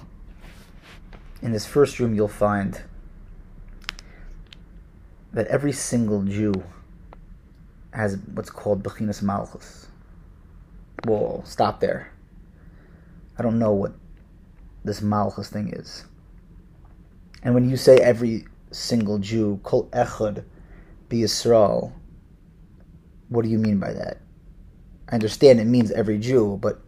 in 1.41 1.53
this 1.53 1.65
first 1.65 1.99
room 1.99 2.15
you'll 2.15 2.29
find 2.29 2.83
that 5.35 5.47
every 5.49 5.73
single 5.73 6.23
Jew 6.23 6.55
has 7.93 8.17
what's 8.33 8.51
called 8.51 8.83
Bechinas 8.83 9.23
Malchus. 9.23 9.89
Whoa, 11.05 11.43
stop 11.45 11.81
there. 11.81 12.13
I 13.39 13.43
don't 13.43 13.59
know 13.59 13.73
what 13.73 13.93
this 14.85 15.03
Malchus 15.03 15.51
thing 15.51 15.73
is. 15.73 16.05
And 17.43 17.53
when 17.55 17.69
you 17.69 17.77
say 17.77 17.99
every 17.99 18.47
single 18.71 19.19
Jew, 19.19 19.61
Kol 19.63 19.89
Echad 19.89 20.45
Be 21.09 21.23
Yisrael, 21.23 21.93
what 23.29 23.43
do 23.45 23.51
you 23.51 23.59
mean 23.59 23.79
by 23.79 23.93
that? 23.93 24.19
I 25.09 25.15
understand 25.15 25.61
it 25.61 25.67
means 25.67 25.91
every 25.91 26.19
Jew, 26.19 26.59
but 26.63 26.81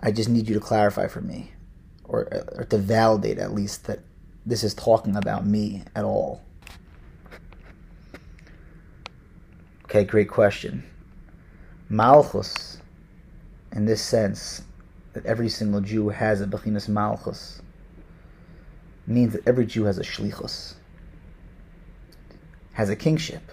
I 0.00 0.12
just 0.12 0.28
need 0.28 0.48
you 0.48 0.54
to 0.54 0.60
clarify 0.60 1.08
for 1.08 1.22
me, 1.22 1.52
or, 2.04 2.28
or 2.56 2.64
to 2.64 2.78
validate 2.78 3.38
at 3.38 3.54
least 3.54 3.86
that 3.86 4.00
this 4.44 4.62
is 4.62 4.74
talking 4.74 5.16
about 5.16 5.46
me 5.46 5.82
at 5.96 6.04
all. 6.04 6.42
Okay, 9.94 10.02
great 10.02 10.28
question. 10.28 10.82
Malchus, 11.88 12.78
in 13.70 13.84
this 13.84 14.02
sense, 14.02 14.62
that 15.12 15.24
every 15.24 15.48
single 15.48 15.80
Jew 15.80 16.08
has 16.08 16.40
a 16.40 16.48
Bechinas 16.48 16.88
Malchus, 16.88 17.62
means 19.06 19.34
that 19.34 19.46
every 19.46 19.64
Jew 19.64 19.84
has 19.84 19.96
a 19.98 20.02
Shlichus, 20.02 20.74
has 22.72 22.90
a 22.90 22.96
kingship, 22.96 23.52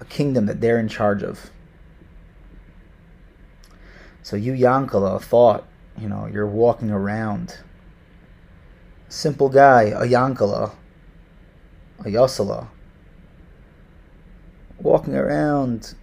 a 0.00 0.06
kingdom 0.06 0.46
that 0.46 0.62
they're 0.62 0.78
in 0.78 0.88
charge 0.88 1.22
of. 1.22 1.50
So 4.22 4.34
you, 4.34 4.54
Yankala, 4.54 5.20
thought, 5.20 5.66
you 5.98 6.08
know, 6.08 6.24
you're 6.24 6.46
walking 6.46 6.90
around. 6.90 7.58
Simple 9.10 9.50
guy, 9.50 9.82
a 9.82 10.06
Yankala, 10.06 10.72
a 11.98 12.04
Yosala, 12.04 12.68
walking 14.82 15.14
around 15.14 15.94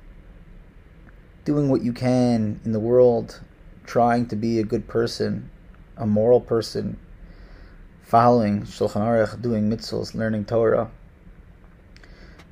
doing 1.46 1.70
what 1.70 1.82
you 1.82 1.94
can 1.94 2.60
in 2.66 2.74
the 2.74 2.80
world, 2.80 3.40
trying 3.86 4.28
to 4.28 4.36
be 4.36 4.60
a 4.60 4.64
good 4.64 4.88
person, 4.88 5.50
a 5.96 6.06
moral 6.06 6.42
person, 6.42 6.98
following 8.04 8.64
Shulchan 8.64 9.02
Aruch, 9.02 9.42
doing 9.42 9.70
mitzvahs, 9.70 10.14
learning 10.14 10.46
Torah. 10.46 10.92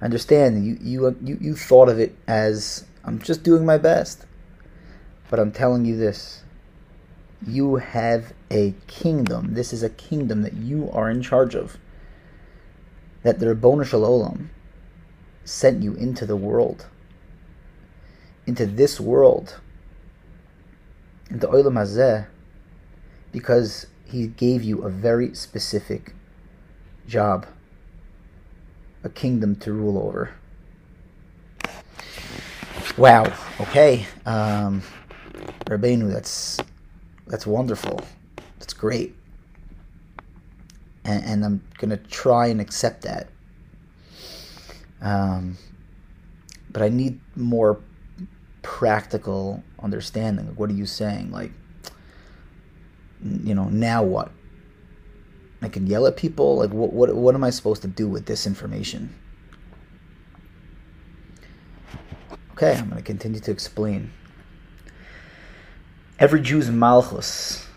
Understand 0.01 0.65
you, 0.65 0.77
you 0.81 1.15
you 1.23 1.37
you 1.39 1.55
thought 1.55 1.89
of 1.89 1.99
it 1.99 2.15
as 2.27 2.85
I'm 3.03 3.19
just 3.19 3.43
doing 3.43 3.65
my 3.65 3.77
best, 3.77 4.25
but 5.29 5.39
I'm 5.39 5.51
telling 5.51 5.85
you 5.85 5.95
this: 5.95 6.43
you 7.45 7.77
have 7.77 8.33
a 8.51 8.73
kingdom. 8.87 9.53
This 9.53 9.73
is 9.73 9.83
a 9.83 9.89
kingdom 9.89 10.41
that 10.41 10.53
you 10.53 10.89
are 10.91 11.09
in 11.09 11.21
charge 11.21 11.55
of. 11.55 11.77
That 13.23 13.39
the 13.39 13.47
Ribono 13.47 13.85
Shel 13.85 14.01
Olam, 14.01 14.49
sent 15.45 15.81
you 15.81 15.93
into 15.93 16.25
the 16.25 16.35
world, 16.35 16.87
into 18.45 18.65
this 18.65 18.99
world, 18.99 19.59
into 21.29 21.47
Olam 21.47 21.75
Hazeh, 21.75 22.27
because 23.31 23.87
He 24.05 24.27
gave 24.27 24.63
you 24.63 24.81
a 24.81 24.89
very 24.89 25.33
specific 25.33 26.13
job, 27.07 27.45
a 29.03 29.09
kingdom 29.09 29.55
to 29.57 29.71
rule 29.71 29.97
over. 29.97 30.31
Wow. 32.97 33.31
Okay, 33.59 34.05
um, 34.25 34.81
Rabbeinu, 35.65 36.11
that's 36.11 36.59
that's 37.27 37.45
wonderful. 37.45 38.01
That's 38.59 38.73
great, 38.73 39.15
and, 41.03 41.23
and 41.23 41.45
I'm 41.45 41.63
gonna 41.77 41.97
try 41.97 42.47
and 42.47 42.59
accept 42.61 43.03
that. 43.03 43.29
Um, 45.05 45.57
but 46.71 46.81
I 46.81 46.89
need 46.89 47.19
more 47.35 47.79
practical 48.63 49.63
understanding. 49.81 50.47
Like, 50.47 50.57
what 50.57 50.69
are 50.71 50.73
you 50.73 50.87
saying? 50.87 51.31
Like, 51.31 51.51
you 53.23 53.53
know, 53.53 53.65
now 53.65 54.01
what? 54.03 54.31
I 55.61 55.69
can 55.69 55.85
yell 55.85 56.07
at 56.07 56.17
people. 56.17 56.57
Like, 56.57 56.71
what 56.71 56.91
what 56.91 57.15
what 57.15 57.35
am 57.35 57.43
I 57.43 57.51
supposed 57.51 57.83
to 57.83 57.87
do 57.87 58.09
with 58.09 58.25
this 58.25 58.47
information? 58.47 59.13
Okay, 62.53 62.73
I'm 62.73 62.89
going 62.89 62.97
to 62.97 63.03
continue 63.03 63.39
to 63.41 63.51
explain. 63.51 64.11
Every 66.17 66.41
Jew's 66.41 66.71
malchus 66.71 67.67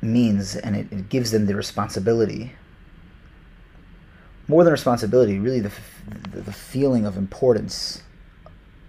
means, 0.00 0.56
and 0.56 0.74
it, 0.74 0.90
it 0.90 1.08
gives 1.08 1.30
them 1.30 1.46
the 1.46 1.54
responsibility 1.54 2.54
more 4.50 4.64
than 4.64 4.72
responsibility, 4.72 5.38
really 5.38 5.60
the, 5.60 5.72
the, 6.32 6.52
feeling 6.52 7.06
of 7.06 7.16
importance, 7.16 8.02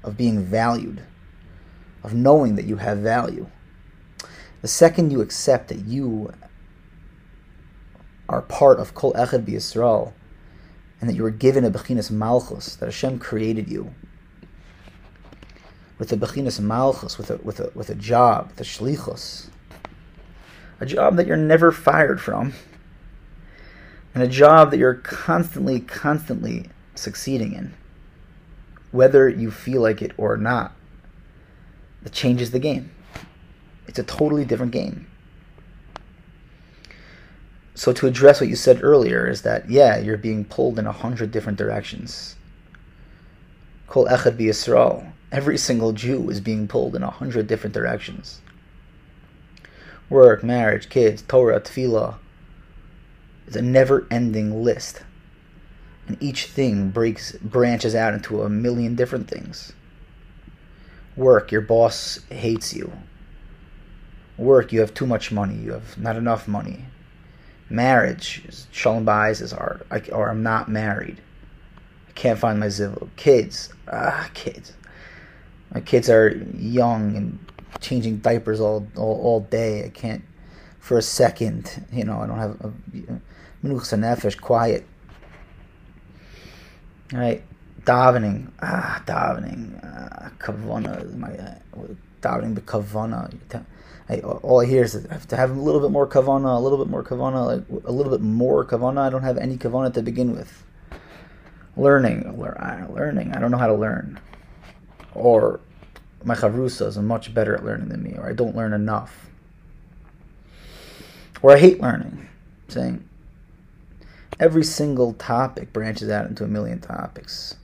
of 0.04 0.17
being 0.17 0.43
valued, 0.43 1.02
of 2.04 2.13
knowing 2.13 2.56
that 2.56 2.65
you 2.65 2.78
have 2.78 2.97
value. 2.97 3.47
The 4.62 4.67
second 4.67 5.12
you 5.12 5.21
accept 5.21 5.69
that 5.69 5.86
you 5.86 6.34
are 8.28 8.41
part 8.41 8.80
of 8.80 8.95
Kol 8.95 9.13
Echad 9.13 9.45
B'Yisrael, 9.45 10.13
and 11.00 11.10
that 11.10 11.13
you 11.13 11.24
were 11.24 11.32
given 11.32 11.63
a 11.63 11.71
Bechinas 11.71 12.10
Malchus, 12.12 12.76
that 12.76 12.86
Hashem 12.86 13.19
created 13.19 13.69
you 13.69 13.93
with 16.00 16.12
a 16.12 16.17
Bechinas 16.17 16.60
Malchus, 16.60 17.19
with 17.19 17.30
a, 17.30 17.38
with 17.38 17.60
a, 17.60 17.71
with 17.76 17.89
a 17.91 17.95
job, 17.95 18.56
the 18.56 18.63
Shlichus, 18.63 19.50
a 20.80 20.86
job 20.88 21.15
that 21.17 21.28
you're 21.28 21.38
never 21.38 21.71
fired 21.71 22.19
from, 22.19 22.54
and 24.13 24.24
a 24.24 24.28
job 24.28 24.71
that 24.71 24.78
you're 24.78 24.95
constantly, 24.95 25.80
constantly 25.80 26.69
succeeding 26.95 27.54
in, 27.54 27.74
whether 28.91 29.30
you 29.30 29.52
feel 29.52 29.82
like 29.82 30.02
it 30.02 30.12
or 30.17 30.38
not. 30.38 30.74
That 32.04 32.13
changes 32.13 32.52
the 32.52 32.60
game. 32.60 32.91
It's 33.88 34.00
a 34.00 34.04
totally 34.04 34.45
different 34.45 34.71
game. 34.71 35.08
So, 37.76 37.93
to 37.93 38.08
address 38.08 38.41
what 38.41 38.50
you 38.50 38.56
said 38.56 38.84
earlier, 38.84 39.28
is 39.28 39.43
that, 39.43 39.69
yeah, 39.69 39.97
you're 39.97 40.17
being 40.17 40.45
pulled 40.45 40.78
in 40.78 40.86
a 40.86 40.91
hundred 40.91 41.32
different 41.32 41.58
directions. 41.58 42.36
Kol 43.88 44.08
Echad 44.08 44.38
Yisrael. 44.38 45.12
Every 45.32 45.58
single 45.58 45.93
Jew 45.93 46.30
is 46.30 46.41
being 46.41 46.67
pulled 46.67 46.95
in 46.95 47.04
a 47.04 47.10
hundred 47.10 47.47
different 47.47 47.74
directions. 47.74 48.41
Work, 50.10 50.43
marriage, 50.43 50.89
kids, 50.89 51.21
Torah, 51.21 51.62
tefillah, 51.62 52.15
it's 53.52 53.58
a 53.58 53.62
never-ending 53.62 54.64
list, 54.64 55.02
and 56.08 56.16
each 56.24 56.46
thing 56.46 56.90
breaks 56.90 57.34
branches 57.34 57.94
out 57.94 58.14
into 58.14 58.44
a 58.44 58.50
million 58.50 58.96
different 58.96 59.28
things. 59.28 59.74
Work, 61.18 61.52
your 61.52 61.60
boss 61.60 62.22
hates 62.30 62.74
you. 62.74 62.94
Work, 64.38 64.72
you 64.72 64.80
have 64.80 64.94
too 64.94 65.06
much 65.06 65.34
money. 65.34 65.56
You 65.56 65.74
have 65.74 65.98
not 65.98 66.16
enough 66.16 66.48
money. 66.48 66.86
Marriage, 67.70 68.66
shalom 68.72 69.06
bayis 69.06 69.42
is 69.42 69.52
hard, 69.52 69.86
I, 69.92 70.00
or 70.14 70.30
I'm 70.30 70.44
not 70.44 70.70
married. 70.70 71.22
I 72.08 72.14
can't 72.14 72.40
find 72.40 72.58
my 72.58 72.68
zivug. 72.68 73.10
Kids, 73.18 73.74
ah, 73.92 74.30
kids. 74.34 74.72
My 75.74 75.82
kids 75.82 76.10
are 76.10 76.30
young 76.56 77.18
and 77.18 77.46
changing 77.82 78.20
diapers 78.20 78.62
all, 78.62 78.88
all, 78.96 79.20
all 79.22 79.40
day. 79.42 79.84
I 79.84 79.90
can't 79.90 80.24
for 80.80 80.98
a 80.98 81.02
second. 81.02 81.86
You 81.92 82.06
know, 82.06 82.22
I 82.22 82.28
don't 82.28 82.40
have 82.40 82.62
a, 82.62 82.72
Menuchas 83.63 83.97
nefesh, 83.97 84.39
quiet. 84.39 84.86
Right, 87.13 87.43
davening, 87.84 88.52
ah, 88.62 89.04
davening, 89.06 89.80
ah, 89.84 90.32
kavana, 90.39 91.13
my 91.15 91.30
uh, 91.34 91.56
davening 92.21 92.56
the 92.56 92.62
kavana. 92.62 93.38
I, 94.10 94.19
all 94.19 94.62
I 94.62 94.65
hear 94.65 94.84
is 94.84 94.95
I 94.95 95.13
have 95.13 95.28
to 95.28 95.38
have 95.38 95.52
a 95.52 95.60
little 95.60 95.82
bit 95.82 95.91
more 95.91 96.08
kavana, 96.08 96.58
a 96.58 96.60
little 96.60 96.78
bit 96.78 96.88
more 96.88 97.04
kavana, 97.04 97.45
like 97.45 97.86
a 97.86 97.91
little 97.91 98.12
bit 98.12 98.21
more 98.21 98.65
kavana. 98.65 99.00
I 99.00 99.10
don't 99.10 99.24
have 99.24 99.38
any 99.38 99.58
kavana 99.58 99.93
to 99.93 100.02
begin 100.02 100.32
with. 100.36 100.63
Learning, 101.78 102.38
learning. 102.39 103.34
I 103.34 103.39
don't 103.39 103.52
know 103.52 103.58
how 103.58 103.67
to 103.67 103.74
learn, 103.74 104.19
or 105.13 105.60
my 106.24 106.36
chavrusas 106.36 106.97
are 106.97 107.02
much 107.02 107.34
better 107.34 107.56
at 107.56 107.63
learning 107.63 107.89
than 107.89 108.04
me, 108.04 108.15
or 108.17 108.28
I 108.28 108.34
don't 108.34 108.56
learn 108.56 108.74
enough, 108.74 109.30
or 111.41 111.52
I 111.54 111.60
hate 111.60 111.80
learning 111.80 112.28
saying 112.67 113.08
every 114.41 114.63
single 114.63 115.13
topic 115.13 115.71
branches 115.71 116.10
out 116.10 116.25
into 116.25 116.43
a 116.43 116.47
million 116.47 116.82
topics. 116.82 117.56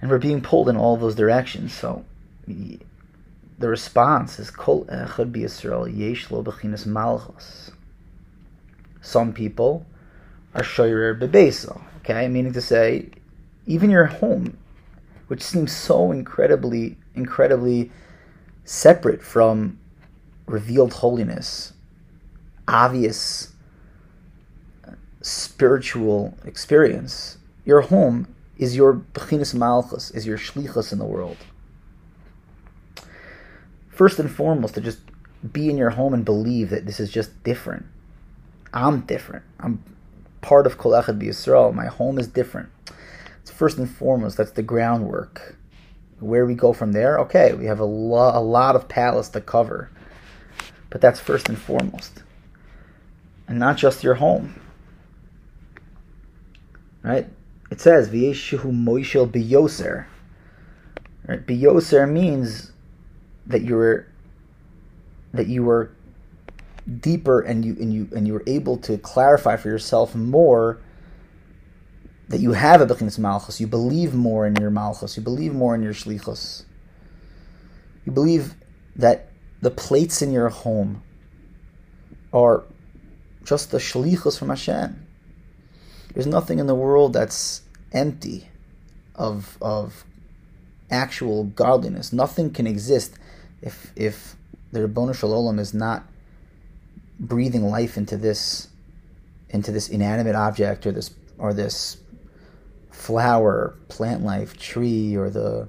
And 0.00 0.10
we're 0.10 0.18
being 0.18 0.40
pulled 0.40 0.68
in 0.68 0.76
all 0.76 0.96
those 0.96 1.16
directions. 1.16 1.74
So 1.74 2.04
the 2.46 2.78
response 3.68 4.38
is 4.38 4.50
Kol 4.50 4.84
Echad 4.86 5.32
B'Yisrael 5.32 5.94
Yesh 5.94 6.30
Lo 6.30 6.46
Malchus. 6.86 7.72
Some 9.02 9.32
people 9.32 9.84
are 10.54 10.62
Shoyer 10.62 11.18
Bebeso, 11.18 11.82
okay? 11.98 12.28
Meaning 12.28 12.52
to 12.52 12.60
say, 12.60 13.10
even 13.66 13.90
your 13.90 14.06
home, 14.06 14.56
which 15.26 15.42
seems 15.42 15.72
so 15.72 16.12
incredibly, 16.12 16.96
incredibly 17.14 17.90
separate 18.64 19.22
from 19.22 19.78
revealed 20.46 20.92
holiness, 20.92 21.72
obvious 22.68 23.52
spiritual 25.22 26.36
experience, 26.44 27.38
your 27.64 27.82
home 27.82 28.34
is 28.56 28.76
your 28.76 28.94
Bechinas 28.94 29.54
Malchus, 29.54 30.10
is 30.10 30.26
your 30.26 30.38
Shlichus 30.38 30.92
in 30.92 30.98
the 30.98 31.04
world 31.04 31.36
first 34.00 34.18
and 34.18 34.30
foremost 34.30 34.72
to 34.72 34.80
just 34.80 34.98
be 35.52 35.68
in 35.68 35.76
your 35.76 35.90
home 35.90 36.14
and 36.14 36.24
believe 36.24 36.70
that 36.70 36.86
this 36.86 36.98
is 36.98 37.10
just 37.10 37.44
different. 37.44 37.84
I'm 38.72 39.02
different. 39.02 39.44
I'm 39.58 39.84
part 40.40 40.66
of 40.66 40.78
Kol 40.78 40.92
Echad 40.92 41.20
B'Yisrael. 41.20 41.74
My 41.74 41.84
home 41.84 42.18
is 42.18 42.26
different. 42.26 42.70
It's 43.42 43.50
first 43.50 43.76
and 43.76 43.90
foremost. 43.90 44.38
That's 44.38 44.52
the 44.52 44.62
groundwork. 44.62 45.54
Where 46.18 46.46
we 46.46 46.54
go 46.54 46.72
from 46.72 46.92
there, 46.92 47.18
okay, 47.18 47.52
we 47.52 47.66
have 47.66 47.78
a, 47.78 47.84
lo- 47.84 48.32
a 48.32 48.40
lot 48.40 48.74
of 48.74 48.88
palace 48.88 49.28
to 49.28 49.40
cover, 49.42 49.90
but 50.88 51.02
that's 51.02 51.20
first 51.20 51.50
and 51.50 51.58
foremost, 51.58 52.22
and 53.48 53.58
not 53.58 53.76
just 53.76 54.02
your 54.02 54.14
home. 54.14 54.58
Right? 57.02 57.28
It 57.70 57.80
says 57.80 58.08
V'yeshu 58.08 58.58
Moishel 58.60 59.30
Biyoser. 59.30 60.06
Right? 61.26 61.46
Biyoser 61.46 62.10
means 62.10 62.72
that 63.46 63.62
you 63.62 63.76
were 63.76 64.06
that 65.32 65.46
you 65.46 65.62
were 65.62 65.92
deeper 67.00 67.40
and 67.40 67.64
you 67.64 67.76
and 67.80 67.92
you 67.92 68.08
and 68.14 68.26
you 68.26 68.34
were 68.34 68.42
able 68.46 68.76
to 68.78 68.98
clarify 68.98 69.56
for 69.56 69.68
yourself 69.68 70.14
more 70.14 70.80
that 72.28 72.40
you 72.40 72.52
have 72.52 72.80
a 72.80 72.86
bechinas 72.86 73.18
malchus. 73.18 73.60
You 73.60 73.66
believe 73.66 74.14
more 74.14 74.46
in 74.46 74.54
your 74.56 74.70
malchus. 74.70 75.16
You 75.16 75.22
believe 75.22 75.52
more 75.52 75.74
in 75.74 75.82
your 75.82 75.92
shlichus. 75.92 76.64
You 78.04 78.12
believe 78.12 78.54
that 78.96 79.30
the 79.60 79.70
plates 79.70 80.22
in 80.22 80.32
your 80.32 80.48
home 80.48 81.02
are 82.32 82.64
just 83.44 83.72
the 83.72 83.78
shlichus 83.78 84.38
from 84.38 84.48
Hashem. 84.48 85.06
There's 86.14 86.26
nothing 86.26 86.58
in 86.58 86.66
the 86.66 86.74
world 86.74 87.12
that's 87.12 87.62
empty 87.92 88.48
of 89.14 89.56
of 89.60 90.04
actual 90.90 91.44
godliness. 91.44 92.12
Nothing 92.12 92.50
can 92.50 92.66
exist 92.66 93.14
if 93.62 93.92
if 93.96 94.36
the 94.72 94.80
Ribono 94.80 95.14
Shel 95.14 95.30
Olam 95.30 95.58
is 95.58 95.74
not 95.74 96.04
breathing 97.18 97.64
life 97.64 97.96
into 97.96 98.16
this 98.16 98.68
into 99.50 99.72
this 99.72 99.88
inanimate 99.88 100.34
object 100.34 100.86
or 100.86 100.92
this 100.92 101.10
or 101.38 101.54
this 101.54 101.96
flower, 102.90 103.74
plant 103.88 104.22
life, 104.22 104.56
tree, 104.58 105.16
or 105.16 105.30
the 105.30 105.68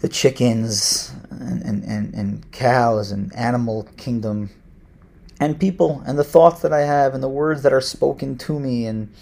the 0.00 0.08
chickens 0.08 1.14
and, 1.30 1.62
and, 1.62 1.84
and, 1.84 2.12
and 2.12 2.50
cows 2.50 3.12
and 3.12 3.32
animal 3.36 3.84
kingdom 3.96 4.50
and 5.42 5.58
people 5.58 6.02
and 6.06 6.18
the 6.18 6.24
thoughts 6.24 6.62
that 6.62 6.72
I 6.72 6.80
have 6.80 7.14
and 7.14 7.22
the 7.22 7.28
words 7.28 7.62
that 7.62 7.72
are 7.72 7.80
spoken 7.80 8.38
to 8.38 8.58
me 8.58 8.86
and 8.86 9.12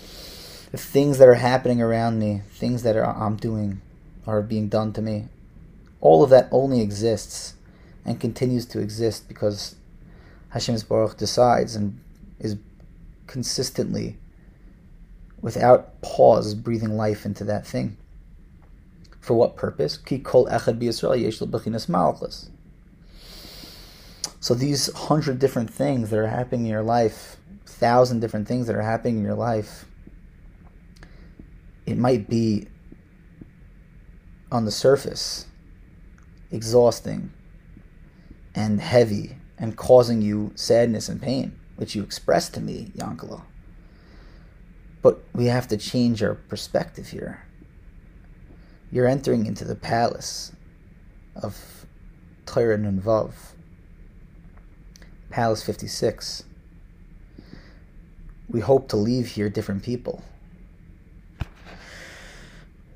the 0.70 0.78
things 0.78 1.18
that 1.18 1.28
are 1.28 1.34
happening 1.34 1.80
around 1.80 2.18
me, 2.18 2.42
things 2.52 2.82
that 2.84 2.96
are, 2.96 3.06
I'm 3.06 3.36
doing 3.36 3.80
are 4.26 4.42
being 4.42 4.68
done 4.68 4.92
to 4.94 5.02
me 5.02 5.26
all 6.00 6.22
of 6.22 6.30
that 6.30 6.48
only 6.50 6.80
exists 6.80 7.54
and 8.04 8.20
continues 8.20 8.66
to 8.66 8.80
exist 8.80 9.28
because 9.28 9.76
Hashem's 10.50 10.82
Baruch 10.82 11.16
decides 11.16 11.76
and 11.76 12.00
is 12.38 12.56
consistently, 13.26 14.16
without 15.40 16.00
pause, 16.00 16.54
breathing 16.54 16.96
life 16.96 17.24
into 17.24 17.44
that 17.44 17.66
thing. 17.66 17.96
For 19.20 19.34
what 19.34 19.56
purpose? 19.56 19.96
Ki 19.98 20.18
kol 20.18 20.46
echad 20.46 20.82
yesh 20.82 21.88
malchus. 21.88 22.50
So 24.40 24.54
these 24.54 24.92
hundred 24.94 25.38
different 25.38 25.70
things 25.70 26.08
that 26.10 26.18
are 26.18 26.26
happening 26.26 26.62
in 26.62 26.70
your 26.70 26.82
life, 26.82 27.36
thousand 27.66 28.20
different 28.20 28.48
things 28.48 28.66
that 28.66 28.74
are 28.74 28.82
happening 28.82 29.18
in 29.18 29.24
your 29.24 29.34
life, 29.34 29.84
it 31.84 31.98
might 31.98 32.28
be 32.28 32.66
on 34.50 34.64
the 34.64 34.70
surface 34.70 35.46
exhausting 36.50 37.32
and 38.54 38.80
heavy 38.80 39.36
and 39.58 39.76
causing 39.76 40.22
you 40.22 40.52
sadness 40.54 41.08
and 41.08 41.20
pain, 41.20 41.58
which 41.76 41.94
you 41.94 42.02
expressed 42.02 42.54
to 42.54 42.60
me, 42.60 42.90
Yankala. 42.96 43.42
But 45.02 45.22
we 45.34 45.46
have 45.46 45.68
to 45.68 45.76
change 45.76 46.22
our 46.22 46.34
perspective 46.34 47.08
here. 47.08 47.46
You're 48.90 49.06
entering 49.06 49.46
into 49.46 49.64
the 49.64 49.76
palace 49.76 50.52
of 51.36 51.86
Torah 52.46 52.78
Nun 52.78 53.00
Vav, 53.00 53.32
Palace 55.30 55.62
56. 55.62 56.44
We 58.48 58.60
hope 58.60 58.88
to 58.88 58.96
leave 58.96 59.28
here 59.28 59.48
different 59.48 59.82
people. 59.82 60.22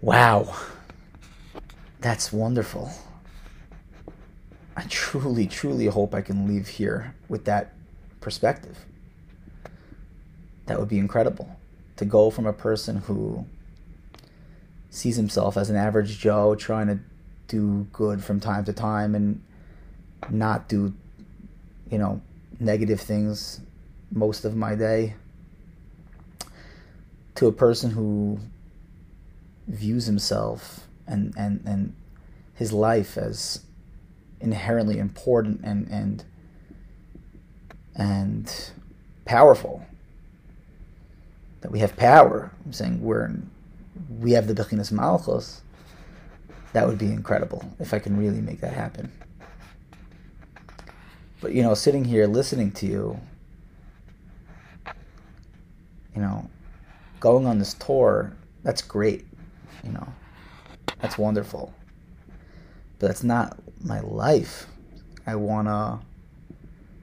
Wow. 0.00 0.54
That's 2.00 2.32
wonderful. 2.32 2.90
I 4.76 4.82
truly, 4.88 5.46
truly 5.46 5.86
hope 5.86 6.14
I 6.14 6.20
can 6.20 6.46
leave 6.46 6.68
here 6.68 7.14
with 7.28 7.44
that 7.44 7.72
perspective. 8.20 8.84
That 10.66 10.78
would 10.80 10.88
be 10.88 10.98
incredible. 10.98 11.56
To 11.96 12.04
go 12.04 12.30
from 12.30 12.46
a 12.46 12.52
person 12.52 12.96
who 12.96 13.46
sees 14.90 15.16
himself 15.16 15.56
as 15.56 15.70
an 15.70 15.76
average 15.76 16.18
Joe 16.18 16.54
trying 16.56 16.88
to 16.88 16.98
do 17.46 17.86
good 17.92 18.24
from 18.24 18.40
time 18.40 18.64
to 18.64 18.72
time 18.72 19.14
and 19.14 19.42
not 20.30 20.68
do, 20.68 20.94
you 21.90 21.98
know, 21.98 22.20
negative 22.60 23.00
things 23.00 23.60
most 24.10 24.44
of 24.44 24.56
my 24.56 24.74
day, 24.74 25.14
to 27.34 27.46
a 27.46 27.52
person 27.52 27.90
who 27.90 28.38
views 29.66 30.06
himself 30.06 30.86
and, 31.06 31.34
and, 31.36 31.62
and 31.66 31.94
his 32.54 32.72
life 32.72 33.16
as 33.16 33.60
inherently 34.40 34.98
important 34.98 35.60
and 35.64 35.88
and 35.88 36.24
and 37.96 38.70
powerful. 39.24 39.86
That 41.60 41.70
we 41.70 41.78
have 41.78 41.96
power. 41.96 42.50
I'm 42.64 42.72
saying 42.72 43.00
we're 43.00 43.24
in, 43.24 43.50
we 44.18 44.32
have 44.32 44.46
the 44.46 44.54
Bechinas 44.54 44.92
Malchus. 44.92 45.62
That 46.72 46.86
would 46.86 46.98
be 46.98 47.06
incredible 47.06 47.64
if 47.78 47.94
I 47.94 47.98
can 47.98 48.16
really 48.16 48.40
make 48.40 48.60
that 48.60 48.74
happen. 48.74 49.10
But 51.44 51.52
you 51.52 51.62
know, 51.62 51.74
sitting 51.74 52.04
here 52.04 52.26
listening 52.26 52.72
to 52.72 52.86
you, 52.86 53.20
you 56.16 56.22
know, 56.22 56.48
going 57.20 57.46
on 57.46 57.58
this 57.58 57.74
tour, 57.74 58.34
that's 58.62 58.80
great. 58.80 59.26
You 59.84 59.92
know, 59.92 60.08
that's 61.00 61.18
wonderful 61.18 61.74
but 63.04 63.08
that's 63.08 63.22
not 63.22 63.58
my 63.82 64.00
life. 64.00 64.66
I 65.26 65.36
wanna 65.36 66.00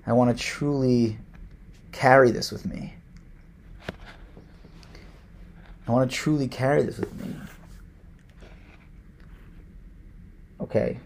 I 0.08 0.14
wanna 0.14 0.34
truly 0.34 1.20
carry 1.92 2.32
this 2.32 2.52
with 2.52 2.66
me. 2.66 2.96
I 5.88 5.92
want 5.92 6.10
to 6.10 6.18
truly 6.18 6.48
carry 6.48 6.82
this 6.82 6.98
with 6.98 7.14
me. 7.24 7.36
Okay. 10.60 11.00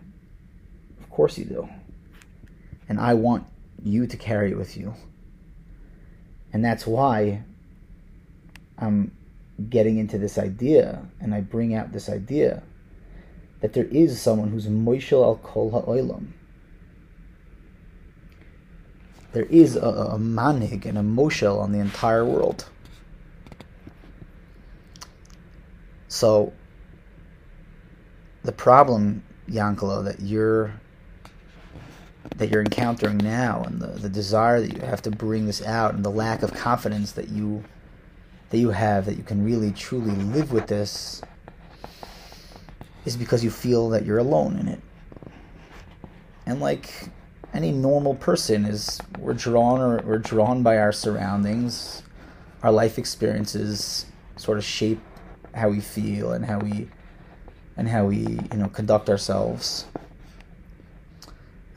Of 1.02 1.10
course 1.10 1.38
you 1.38 1.44
do. 1.44 1.70
And 2.88 3.00
I 3.00 3.14
want 3.14 3.46
you 3.84 4.08
to 4.08 4.18
carry 4.18 4.52
it 4.52 4.58
with 4.58 4.78
you. 4.78 4.94
And 6.54 6.64
that's 6.64 6.88
why 6.88 7.44
I'm 8.78 9.12
getting 9.70 9.98
into 9.98 10.18
this 10.18 10.38
idea 10.38 11.06
and 11.20 11.34
I 11.34 11.42
bring 11.42 11.74
out 11.74 11.92
this 11.92 12.10
idea 12.10 12.64
that 13.62 13.74
there 13.74 13.86
is 13.86 14.22
someone 14.22 14.50
who's 14.50 14.68
Moishel 14.68 15.24
al 15.24 15.38
Kol 15.38 15.72
Ha'olam. 15.72 16.34
There 19.32 19.46
is 19.46 19.76
a, 19.76 19.80
a 19.80 20.18
manig 20.18 20.86
and 20.86 20.98
a 20.98 21.02
moshel 21.02 21.60
on 21.60 21.72
the 21.72 21.80
entire 21.80 22.24
world. 22.24 22.66
So, 26.08 26.54
the 28.44 28.54
problem, 28.54 29.24
Yankalo, 29.50 30.06
that 30.06 30.22
you're 30.22 30.80
that 32.38 32.50
you're 32.50 32.62
encountering 32.62 33.18
now 33.18 33.64
and 33.66 33.80
the, 33.80 33.88
the 33.88 34.10
desire 34.10 34.60
that 34.62 34.74
you 34.74 34.82
have 34.82 35.02
to 35.04 35.12
bring 35.12 35.46
this 35.46 35.62
out 35.64 35.94
and 35.94 36.04
the 36.04 36.10
lack 36.10 36.44
of 36.44 36.54
confidence 36.54 37.12
that 37.14 37.30
you 37.30 37.64
that 38.50 38.58
you 38.58 38.70
have 38.70 39.06
that 39.06 39.18
you 39.18 39.24
can 39.24 39.44
really 39.44 39.72
truly 39.72 40.16
live 40.16 40.52
with 40.52 40.68
this 40.68 41.22
is 43.06 43.16
because 43.16 43.44
you 43.44 43.50
feel 43.50 43.90
that 43.90 44.06
you're 44.06 44.18
alone 44.18 44.58
in 44.58 44.68
it. 44.68 44.82
And 46.46 46.60
like 46.60 47.10
any 47.54 47.72
normal 47.72 48.16
person 48.16 48.66
is 48.66 49.00
we're 49.20 49.34
drawn 49.34 49.80
or 49.80 50.02
we're 50.04 50.18
drawn 50.18 50.64
by 50.64 50.78
our 50.78 50.92
surroundings. 50.92 52.04
Our 52.64 52.72
life 52.72 52.98
experiences 52.98 54.06
sort 54.36 54.58
of 54.58 54.64
shape 54.64 55.00
how 55.54 55.70
we 55.70 55.80
feel 55.80 56.34
and 56.34 56.46
how 56.46 56.60
we 56.60 56.90
and 57.78 57.88
how 57.88 58.06
we, 58.06 58.18
you 58.18 58.58
know, 58.58 58.70
conduct 58.70 59.10
ourselves. 59.10 59.86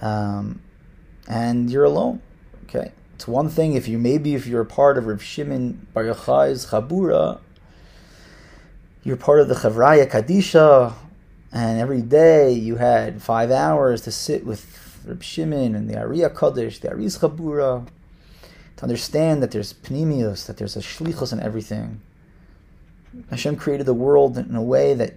Um, 0.01 0.63
and 1.29 1.71
you're 1.71 1.85
alone. 1.85 2.23
Okay, 2.65 2.93
it's 3.15 3.27
one 3.27 3.49
thing 3.49 3.75
if 3.75 3.89
you 3.89 3.99
maybe 3.99 4.35
if 4.35 4.47
you're 4.47 4.61
a 4.61 4.67
part 4.67 4.99
of 4.99 5.07
Rav 5.07 5.23
Shimon 5.23 5.87
Bar 5.93 6.05
Yochai's 6.05 6.67
Chabura, 6.67 7.41
you're 9.03 9.17
part 9.17 9.41
of 9.41 9.49
the 9.49 9.55
Chavraya 9.55 10.09
Kadisha, 10.11 10.95
and 11.53 11.81
every 11.81 12.03
day 12.03 12.53
you 12.53 12.77
had 12.77 13.23
five 13.23 13.51
hours 13.51 14.03
to 14.03 14.11
sit 14.11 14.45
with 14.45 15.01
Rav 15.07 15.23
Shimon 15.23 15.75
and 15.75 15.89
the 15.89 15.99
Ari 15.99 16.19
HaKadosh, 16.19 16.81
the 16.81 16.89
Ariz 16.89 17.19
Chabura, 17.21 17.87
to 18.77 18.83
understand 18.83 19.43
that 19.43 19.51
there's 19.51 19.73
Pnimius, 19.73 20.47
that 20.47 20.59
there's 20.59 20.77
a 20.77 20.81
Shlichus 20.81 21.33
and 21.33 21.41
everything. 21.41 22.01
Hashem 23.31 23.57
created 23.57 23.87
the 23.87 23.95
world 23.95 24.37
in 24.37 24.55
a 24.55 24.63
way 24.63 24.95
that 24.95 25.15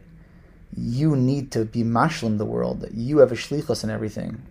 you 0.76 1.16
need 1.16 1.52
to 1.52 1.66
be 1.66 1.84
mashlim 1.84 2.38
the 2.38 2.46
world, 2.46 2.82
that 2.82 2.94
you 2.94 3.18
have 3.20 3.32
a 3.32 3.36
shlichus 3.36 3.84
and 3.84 3.92
everything. 3.92 4.42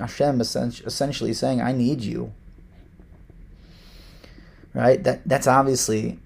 Hashem 0.00 0.40
essentially 0.40 1.32
saying, 1.32 1.60
I 1.60 1.72
need 1.72 2.00
you. 2.00 2.32
Right? 4.74 5.02
That 5.02 5.22
that's 5.26 5.46
obviously 5.46 6.18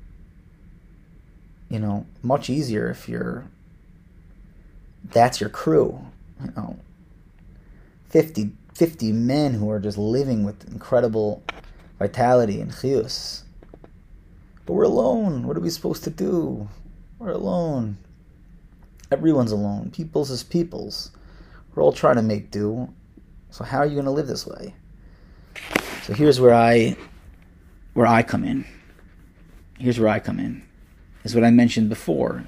you 1.75 1.81
know, 1.81 2.07
much 2.23 2.49
easier 2.49 2.89
if 2.89 3.09
you're 3.09 3.47
that's 5.11 5.41
your 5.41 5.51
crew. 5.51 6.01
You 6.41 6.53
know. 6.57 6.79
50, 8.11 8.53
50 8.75 9.13
men 9.13 9.55
who 9.55 9.69
are 9.71 9.81
just 9.81 9.99
living 9.99 10.45
with 10.45 10.71
incredible 10.71 11.43
vitality 11.99 12.61
and 12.61 12.71
chiyus. 12.71 13.43
But 14.67 14.75
we're 14.75 14.85
alone. 14.85 15.49
What 15.49 15.57
are 15.57 15.61
we 15.61 15.69
supposed 15.69 16.05
to 16.05 16.11
do? 16.11 16.69
We're 17.19 17.33
alone. 17.33 17.99
Everyone's 19.11 19.53
alone. 19.53 19.91
People's 19.91 20.31
is 20.31 20.45
people's. 20.45 21.11
We're 21.75 21.83
all 21.83 21.93
trying 21.93 22.17
to 22.17 22.23
make 22.23 22.53
do. 22.53 22.89
So 23.55 23.63
how 23.63 23.79
are 23.79 23.87
you 23.87 23.93
going 23.93 24.07
to 24.07 24.11
live 24.11 24.27
this 24.27 24.49
way? 24.49 24.75
So 26.03 26.13
here's 26.13 26.41
where 26.41 26.53
I 26.53 26.97
where 27.93 28.05
I 28.05 28.25
come 28.25 28.43
in. 28.43 28.65
Here's 29.79 30.01
where 30.01 30.09
I 30.09 30.19
come 30.19 30.41
in. 30.41 30.67
Is 31.23 31.37
what 31.37 31.45
I 31.45 31.53
mentioned 31.53 31.89
before. 31.89 32.43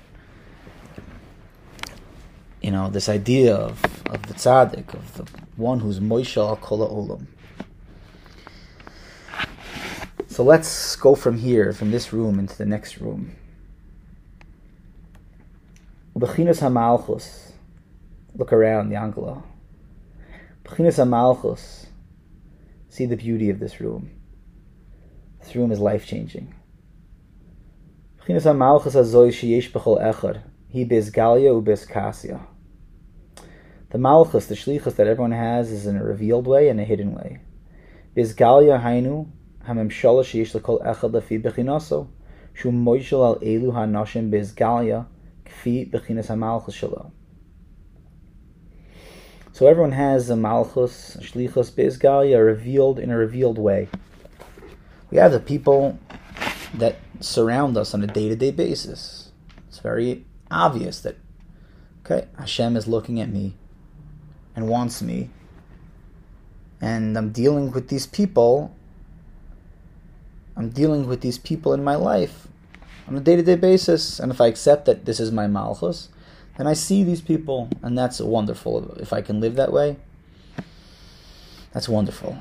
You 2.61 2.73
know, 2.73 2.91
this 2.91 3.09
idea 3.09 3.55
of, 3.55 3.85
of 4.07 4.27
the 4.27 4.35
tzaddik, 4.35 4.95
of 4.95 5.15
the 5.15 5.25
one 5.55 5.79
who's 5.79 6.01
Moshel 6.01 6.49
al 6.49 6.57
Kol 6.57 6.81
Olam. 6.81 7.29
So 10.27 10.43
let's 10.43 10.97
go 10.97 11.15
from 11.15 11.39
here, 11.39 11.73
from 11.73 11.93
this 11.93 12.13
room, 12.13 12.41
into 12.41 12.59
the 12.59 12.67
next 12.67 12.99
room. 12.99 13.37
Look 16.17 16.37
around, 18.53 18.91
Yankala. 18.91 19.45
Bechinas 20.67 20.99
Hamalchus. 20.99 21.87
See 22.89 23.07
the 23.07 23.15
beauty 23.15 23.51
of 23.51 23.61
this 23.61 23.81
room. 23.81 24.11
This 25.39 25.55
room 25.55 25.71
is 25.71 25.79
life 25.79 26.07
changing. 26.07 26.53
Bechinas 28.19 28.43
Hamalchus 28.43 28.97
azoy 28.97 29.29
sheyesh 29.29 29.71
b'chol 29.71 30.03
echad. 30.03 30.43
He 30.69 30.85
bez 30.85 31.13
galia 31.13 31.55
u 31.55 31.63
bez. 31.63 31.87
The 31.87 33.99
malchus, 33.99 34.47
the 34.47 34.57
shlichus 34.57 34.97
that 34.97 35.07
everyone 35.07 35.31
has, 35.31 35.71
is 35.71 35.87
in 35.87 35.97
a 35.97 36.03
revealed 36.03 36.49
way 36.49 36.69
and 36.69 36.81
a 36.81 36.85
hidden 36.85 37.15
way. 37.15 37.39
Bez 38.17 38.35
galia 38.35 38.83
hainu 38.83 39.29
hamemshala 39.65 40.25
sheyesh 40.25 40.57
l'kol 40.57 40.85
echad 40.85 41.13
lefi 41.13 41.41
bechinaso. 41.41 42.09
Shu 42.55 42.73
moishel 42.73 43.25
al 43.25 43.37
elu 43.37 43.73
ha-noshim 43.73 44.33
bez 44.33 44.53
galia. 44.53 45.07
So 49.57 49.69
everyone 49.69 49.93
has 49.93 50.29
a 50.29 50.37
malchus, 50.37 51.17
shlichus, 51.19 51.73
bezgalia 51.73 52.45
revealed 52.45 52.99
in 52.99 53.11
a 53.11 53.17
revealed 53.17 53.57
way. 53.57 53.89
We 55.11 55.17
have 55.17 55.33
the 55.33 55.41
people 55.41 55.99
that 56.75 56.97
surround 57.21 57.79
us 57.79 57.95
on 57.95 58.05
a 58.05 58.07
day-to-day 58.07 58.51
basis. 58.51 59.33
It's 59.67 59.79
very 59.79 60.27
obvious 60.51 61.01
that 61.01 61.17
okay, 62.05 62.29
Hashem 62.39 62.77
is 62.77 62.87
looking 62.87 63.19
at 63.19 63.31
me 63.31 63.55
and 64.55 64.69
wants 64.69 65.01
me, 65.01 65.31
and 66.79 67.17
I'm 67.17 67.31
dealing 67.31 67.71
with 67.71 67.89
these 67.89 68.07
people. 68.07 68.77
I'm 70.55 70.69
dealing 70.69 71.07
with 71.07 71.23
these 71.23 71.39
people 71.39 71.73
in 71.73 71.83
my 71.83 71.95
life 71.95 72.47
on 73.09 73.17
a 73.17 73.21
day 73.21 73.37
to 73.37 73.43
day 73.43 73.57
basis. 73.57 74.21
And 74.21 74.31
if 74.31 74.39
I 74.39 74.49
accept 74.49 74.85
that 74.85 75.07
this 75.07 75.19
is 75.19 75.33
my 75.33 75.47
malchus, 75.47 76.11
then 76.57 76.67
I 76.67 76.73
see 76.73 77.05
these 77.05 77.21
people, 77.21 77.69
and 77.83 77.97
that's 77.97 78.21
wonderful. 78.21 78.97
If 78.99 79.13
I 79.13 79.21
can 79.21 79.41
live 79.41 79.57
that 79.57 79.73
way, 79.73 79.97
that's 81.73 81.89
wonderful. 81.89 82.39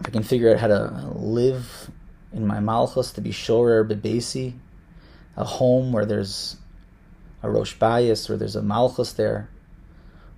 If 0.00 0.06
I 0.06 0.10
can 0.10 0.22
figure 0.22 0.52
out 0.52 0.60
how 0.60 0.68
to 0.68 1.12
live 1.14 1.90
in 2.32 2.46
my 2.46 2.60
malchus 2.60 3.12
to 3.12 3.20
be 3.20 3.32
shorer 3.32 3.84
bebesi, 3.84 4.54
a 5.36 5.44
home 5.44 5.92
where 5.92 6.06
there's 6.06 6.56
a 7.42 7.50
rosh 7.50 7.76
bayis, 7.76 8.28
where 8.28 8.38
there's 8.38 8.56
a 8.56 8.62
malchus 8.62 9.12
there, 9.12 9.48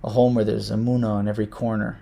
a 0.03 0.09
home 0.09 0.33
where 0.33 0.45
there's 0.45 0.71
a 0.71 0.75
muna 0.75 1.09
on 1.09 1.27
every 1.27 1.47
corner, 1.47 1.99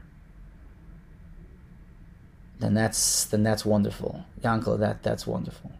then 2.59 2.73
that's 2.73 3.25
then 3.25 3.43
that's 3.43 3.65
wonderful. 3.65 4.25
Yankel. 4.41 4.79
that 4.79 5.03
that's 5.03 5.27
wonderful 5.27 5.71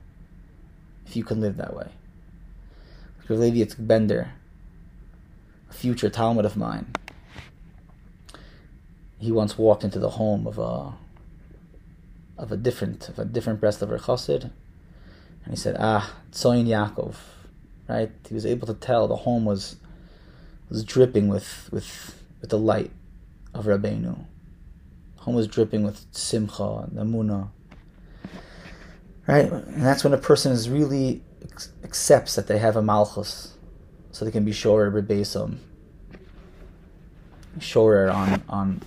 if 1.08 1.15
you 1.15 1.23
can 1.23 1.41
live 1.41 1.58
that 1.58 1.75
way. 1.75 1.88
Levi 3.30 3.73
Bender, 3.77 4.32
a 5.69 5.73
future 5.73 6.10
talmid 6.10 6.45
of 6.45 6.58
mine, 6.58 6.93
he 9.19 9.32
once 9.32 9.58
walked 9.58 9.84
into 9.84 9.99
the 9.99 10.12
home 10.12 10.47
of 10.47 10.58
a 10.58 10.93
of 12.38 12.51
a 12.51 12.58
different 12.58 13.10
of 13.10 13.17
a 13.19 13.25
different 13.25 13.60
Breslover 13.60 13.99
Chassid, 13.99 14.43
and 14.43 15.49
he 15.49 15.56
said, 15.56 15.75
"Ah, 15.80 16.15
Tzoyin 16.32 16.67
Yaakov," 16.67 17.15
right? 17.88 18.12
He 18.27 18.34
was 18.34 18.45
able 18.45 18.67
to 18.67 18.73
tell 18.73 19.08
the 19.08 19.15
home 19.15 19.45
was 19.45 19.77
was 20.69 20.84
dripping 20.84 21.27
with 21.27 21.69
with 21.71 22.21
with 22.41 22.49
the 22.49 22.60
light 22.60 22.91
of 23.53 23.65
Rabbeinu. 23.65 24.25
Home 25.17 25.36
was 25.36 25.47
dripping 25.47 25.84
with 25.84 26.06
simcha 26.12 26.88
and 26.88 26.97
amuna 26.97 27.49
Right? 29.27 29.51
And 29.51 29.84
that's 29.84 30.03
when 30.06 30.13
a 30.13 30.17
person 30.17 30.53
is 30.53 30.69
really 30.69 31.21
accepts 31.84 32.36
that 32.36 32.47
they 32.47 32.60
have 32.60 32.77
a 32.77 32.82
malchus, 32.82 33.57
so 34.12 34.26
they 34.26 34.32
can 34.32 34.46
be 34.46 34.52
sure, 34.52 34.89
rebasum, 34.91 35.58
shorer 37.60 38.10
on 38.10 38.43
on 38.50 38.82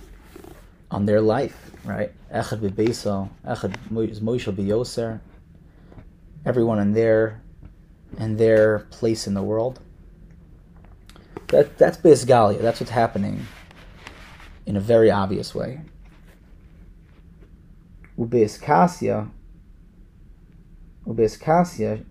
on 0.89 1.05
their 1.05 1.21
life, 1.21 1.71
right? 1.83 2.11
Echad 2.33 2.59
bebesel, 2.59 3.23
um, 3.23 3.29
echad 3.45 3.75
moishel 4.19 4.55
beyoser. 4.55 5.21
Everyone 6.45 6.79
in 6.79 6.93
their 6.93 7.41
in 8.17 8.37
their 8.37 8.79
place 8.91 9.27
in 9.27 9.33
the 9.33 9.43
world. 9.43 9.79
That 11.47 11.77
that's 11.77 11.97
Galia. 11.97 12.61
That's 12.61 12.79
what's 12.79 12.91
happening 12.91 13.45
in 14.65 14.75
a 14.75 14.79
very 14.79 15.11
obvious 15.11 15.53
way. 15.53 15.81
Ubeis 18.17 18.61
Kasia, 18.61 19.29
Ubeis 21.05 21.39
Kasia. 21.39 22.03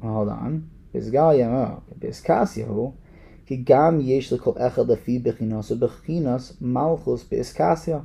Hold 0.00 0.28
on. 0.28 0.70
בסגליה, 0.94 1.74
באסקסיה 1.98 2.66
הוא, 2.66 2.92
כי 3.46 3.62
גם 3.66 3.98
יש 4.00 4.32
לכל 4.32 4.52
אחד 4.56 4.90
לפי 4.90 5.18
בחינוס 5.18 5.70
ובחינוס 5.70 6.56
מלכוס 6.60 7.24
באסקסיה. 7.30 7.98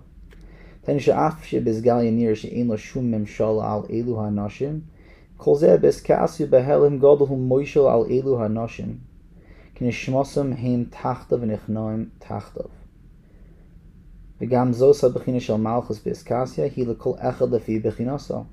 תן 0.82 1.00
שאף 1.00 1.44
שבסגליה 1.44 2.12
נראה 2.12 2.36
שאין 2.36 2.68
לו 2.68 2.78
שום 2.78 3.12
ממשל 3.12 3.44
על 3.44 3.80
אלו 3.90 4.22
האנשים, 4.22 4.80
כל 5.38 5.56
זה 5.56 5.78
באסקסיה 5.78 6.48
בהלם 6.48 7.00
גודל 7.00 7.26
הוא 7.26 7.38
מוישל 7.38 7.80
על 7.80 8.02
אלו 8.10 8.42
האנשים, 8.42 8.98
כי 9.76 9.88
נשמוסם 9.88 10.54
הם 10.54 10.84
תחתיו 10.90 11.42
ונכנעים 11.42 12.10
תחתיו. 12.20 12.66
וגם 14.42 14.74
זו 14.74 14.92
בחינה 15.14 15.40
של 15.40 15.56
מלכוס 15.56 16.06
באסקסיה 16.06 16.66
היא 16.76 16.88
לכל 16.88 17.12
אחד 17.20 17.52
לפי 17.52 17.80
בחינוסו. 17.80 18.44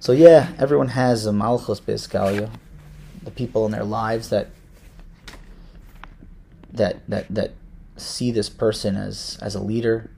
So 0.00 0.12
yeah, 0.12 0.54
everyone 0.58 0.88
has 0.88 1.26
a 1.26 1.32
malchus 1.32 1.78
beiskalia, 1.78 2.50
the 3.22 3.30
people 3.30 3.66
in 3.66 3.72
their 3.72 3.84
lives 3.84 4.30
that 4.30 4.48
that 6.72 7.06
that 7.06 7.26
that 7.28 7.52
see 7.98 8.30
this 8.30 8.48
person 8.48 8.96
as 8.96 9.38
as 9.42 9.54
a 9.54 9.60
leader, 9.60 10.10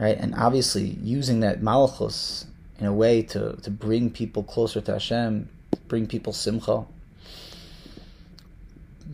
right? 0.00 0.18
And 0.18 0.34
obviously 0.34 0.98
using 1.00 1.38
that 1.40 1.62
malachus 1.62 2.46
in 2.80 2.86
a 2.86 2.92
way 2.92 3.22
to 3.22 3.52
to 3.62 3.70
bring 3.70 4.10
people 4.10 4.42
closer 4.42 4.80
to 4.80 4.92
Hashem, 4.94 5.48
bring 5.86 6.08
people 6.08 6.32
simcha. 6.32 6.86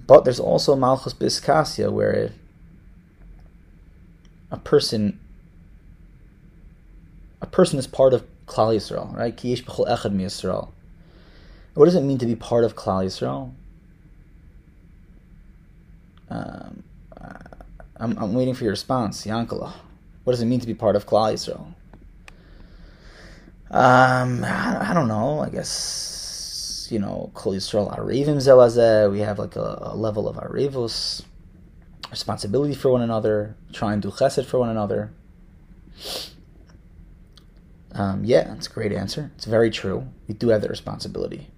But 0.07 0.25
there's 0.25 0.40
also 0.40 0.75
malchus 0.77 1.12
biskasia 1.12 1.92
where 1.92 2.33
a 4.51 4.57
person 4.57 5.20
a 7.42 7.46
person 7.46 7.79
is 7.79 7.87
part 7.87 8.14
of 8.14 8.25
Klal 8.46 8.74
Yisrael, 8.76 9.14
right? 9.16 9.37
Ki 9.37 9.50
yesh 9.50 9.64
b'chol 9.64 9.88
echad 9.88 10.12
mi 10.12 10.24
Yisrael. 10.24 10.70
What 11.74 11.87
does 11.87 11.94
it 11.94 12.02
mean 12.02 12.18
to 12.18 12.26
be 12.26 12.37
part 12.37 12.64
of 12.64 12.74
Klal 12.74 13.04
Yisrael? 13.04 13.52
Um, 16.28 16.82
I'm, 17.98 18.16
I'm 18.18 18.35
waiting 18.35 18.54
for 18.54 18.64
your 18.64 18.72
response, 18.72 19.26
Yankala. 19.26 19.72
What 20.24 20.32
does 20.32 20.42
it 20.42 20.46
mean 20.46 20.61
to 20.61 20.66
be 20.66 20.74
part 20.74 20.96
of 20.96 21.06
Klal 21.06 21.32
Yisrael? 21.32 21.74
Um, 23.70 24.44
I, 24.44 24.90
I, 24.90 24.94
don't 24.94 25.09
know. 25.09 25.40
I 25.40 25.50
guess 25.50 26.88
you 26.90 26.98
know, 26.98 27.30
Kol 27.35 27.52
Yisrael 27.52 27.96
Arevim 27.96 28.37
Zelazeh. 28.37 29.11
We 29.11 29.20
have 29.20 29.38
like 29.38 29.56
a, 29.56 29.78
a 29.80 29.96
level 29.96 30.28
of 30.28 30.37
Arevus, 30.37 31.24
responsibility 32.11 32.74
for 32.74 32.90
one 32.90 33.02
another, 33.02 33.56
try 33.72 33.92
and 33.92 34.02
do 34.02 34.11
Chesed 34.11 34.46
for 34.46 34.59
one 34.59 34.68
another. 34.68 35.12
Um, 37.96 38.24
yeah, 38.26 38.44
that's 38.44 38.66
a 38.66 38.70
great 38.70 38.92
answer. 38.92 39.30
It's 39.37 39.46
very 39.46 39.70
true. 39.70 40.06
We 40.28 40.35
do 40.35 40.48
have 40.48 40.61
that 40.61 40.68
responsibility. 40.68 41.48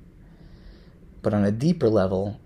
But 1.21 1.35
on 1.35 1.45
a 1.45 1.51
deeper 1.51 1.89
level, 1.89 2.41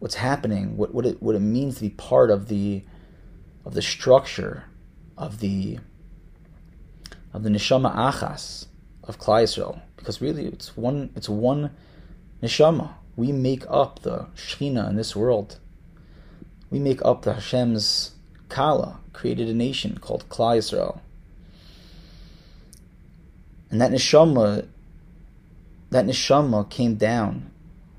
what's 0.00 0.16
happening, 0.16 0.76
what, 0.76 0.94
what 0.94 1.06
it 1.06 1.22
what 1.22 1.34
it 1.34 1.40
means 1.40 1.76
to 1.76 1.80
be 1.82 1.90
part 1.90 2.30
of 2.30 2.48
the 2.48 2.84
of 3.64 3.72
the 3.72 3.80
structure 3.80 4.64
of 5.16 5.40
the 5.40 5.78
of 7.32 7.42
the 7.42 7.48
neshama 7.48 7.94
achas 7.94 8.66
of 9.02 9.18
Klal 9.18 9.44
Yisrael, 9.44 9.80
because 9.96 10.20
really 10.20 10.44
it's 10.44 10.76
one 10.76 11.10
it's 11.16 11.28
one 11.28 11.70
neshama. 12.42 12.90
We 13.16 13.32
make 13.32 13.64
up 13.70 14.02
the 14.02 14.26
Shechina 14.36 14.90
in 14.90 14.96
this 14.96 15.16
world. 15.16 15.58
We 16.70 16.78
make 16.78 17.02
up 17.02 17.22
the 17.22 17.32
Hashem's 17.32 18.12
Kala, 18.50 19.00
created 19.14 19.48
a 19.48 19.54
nation 19.54 19.98
called 19.98 20.28
Klal 20.28 20.58
Yisrael. 20.58 21.00
And 23.70 23.80
that 23.80 23.90
neshama, 23.90 24.66
that 25.90 26.06
neshama 26.06 26.68
came 26.70 26.94
down. 26.96 27.50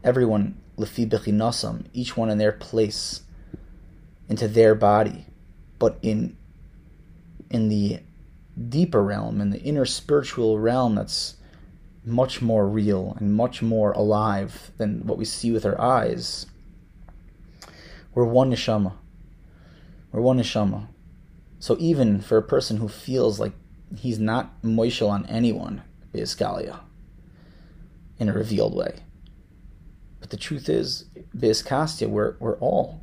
Everyone 0.03 0.59
lefi 0.77 1.07
bechinasam, 1.07 1.85
each 1.93 2.17
one 2.17 2.29
in 2.29 2.37
their 2.37 2.51
place, 2.51 3.21
into 4.27 4.47
their 4.47 4.75
body, 4.75 5.25
but 5.77 5.97
in 6.01 6.35
in 7.49 7.69
the 7.69 7.99
deeper 8.67 9.03
realm, 9.03 9.41
in 9.41 9.49
the 9.49 9.61
inner 9.61 9.85
spiritual 9.85 10.59
realm, 10.59 10.95
that's 10.95 11.35
much 12.05 12.41
more 12.41 12.67
real 12.67 13.15
and 13.19 13.33
much 13.33 13.61
more 13.61 13.91
alive 13.91 14.71
than 14.77 15.05
what 15.05 15.17
we 15.17 15.25
see 15.25 15.51
with 15.51 15.65
our 15.65 15.79
eyes. 15.79 16.45
We're 18.13 18.25
one 18.25 18.51
neshama. 18.51 18.93
We're 20.11 20.21
one 20.21 20.39
neshama. 20.39 20.87
So 21.59 21.75
even 21.79 22.21
for 22.21 22.37
a 22.37 22.43
person 22.43 22.77
who 22.77 22.87
feels 22.87 23.39
like 23.39 23.53
he's 23.97 24.19
not 24.19 24.61
moishel 24.61 25.09
on 25.09 25.25
anyone, 25.25 25.83
Beiskalia, 26.13 26.79
in 28.17 28.29
a 28.29 28.33
revealed 28.33 28.75
way. 28.75 28.95
But 30.19 30.29
the 30.29 30.37
truth 30.37 30.69
is, 30.69 31.05
Beiskastia, 31.35 32.07
we're, 32.07 32.35
we're 32.39 32.57
all 32.57 33.01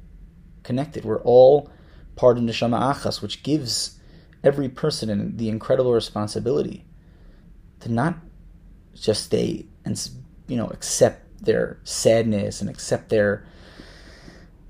connected. 0.63 1.05
We're 1.05 1.23
all 1.23 1.71
part 2.17 2.39
of 2.39 2.45
Neshama 2.45 2.95
Achas, 2.95 3.23
which 3.23 3.43
gives 3.43 3.99
every 4.43 4.69
person 4.69 5.37
the 5.37 5.49
incredible 5.49 5.93
responsibility 5.93 6.85
to 7.81 7.91
not 7.91 8.17
just 8.95 9.25
stay 9.25 9.67
and 9.85 10.11
you 10.47 10.57
know 10.57 10.67
accept 10.69 11.45
their 11.45 11.79
sadness 11.85 12.61
and 12.61 12.71
accept 12.71 13.09
their 13.09 13.45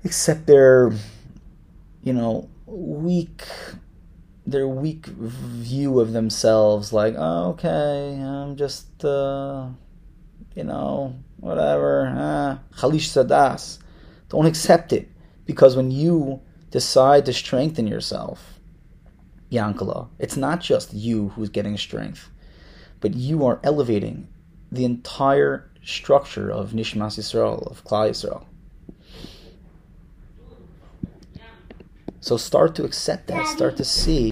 accept 0.03 0.47
their 0.47 0.91
you 2.03 2.11
know 2.11 2.49
weak 2.65 3.43
their 4.47 4.67
weak 4.67 5.07
view 5.07 5.99
of 5.99 6.13
themselves, 6.13 6.93
like, 6.93 7.15
oh, 7.17 7.49
okay, 7.49 8.17
I'm 8.23 8.55
just, 8.55 9.03
uh, 9.03 9.67
you 10.55 10.63
know, 10.63 11.15
whatever, 11.41 12.13
ah, 12.15 12.59
chalish 12.77 13.09
sadas. 13.09 13.79
Don't 14.29 14.45
accept 14.45 14.93
it, 14.93 15.09
because 15.45 15.75
when 15.75 15.91
you 15.91 16.39
decide 16.71 17.25
to 17.25 17.33
strengthen 17.33 17.87
yourself, 17.87 18.59
Yankala, 19.51 20.07
it's 20.17 20.37
not 20.37 20.61
just 20.61 20.93
you 20.93 21.29
who's 21.29 21.49
getting 21.49 21.77
strength, 21.77 22.29
but 23.01 23.13
you 23.13 23.45
are 23.45 23.59
elevating 23.63 24.29
the 24.71 24.85
entire 24.85 25.69
structure 25.83 26.49
of 26.49 26.71
Nishmas 26.71 27.17
Yisrael, 27.19 27.69
of 27.69 27.83
Klal 27.83 28.09
Yisrael. 28.09 28.45
So 32.21 32.35
start 32.35 32.75
to 32.75 32.83
accept 32.83 33.27
that. 33.27 33.47
Start 33.47 33.77
to 33.77 33.85
see. 33.85 34.31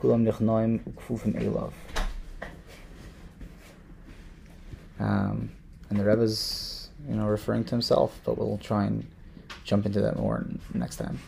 כולם 0.00 0.24
נכנעים 0.24 0.78
וכפופים 0.88 1.36
אליו. 1.36 1.70
Um, 4.98 5.50
and 5.90 5.98
the 6.00 6.04
Rebbe's, 6.04 6.88
you 7.08 7.16
know, 7.16 7.26
referring 7.26 7.64
to 7.64 7.70
himself, 7.70 8.18
but 8.24 8.38
we'll 8.38 8.56
try 8.56 8.84
and 8.86 9.06
jump 9.64 9.84
into 9.84 10.00
that 10.00 10.16
more 10.16 10.46
next 10.72 10.96
time. 10.96 11.18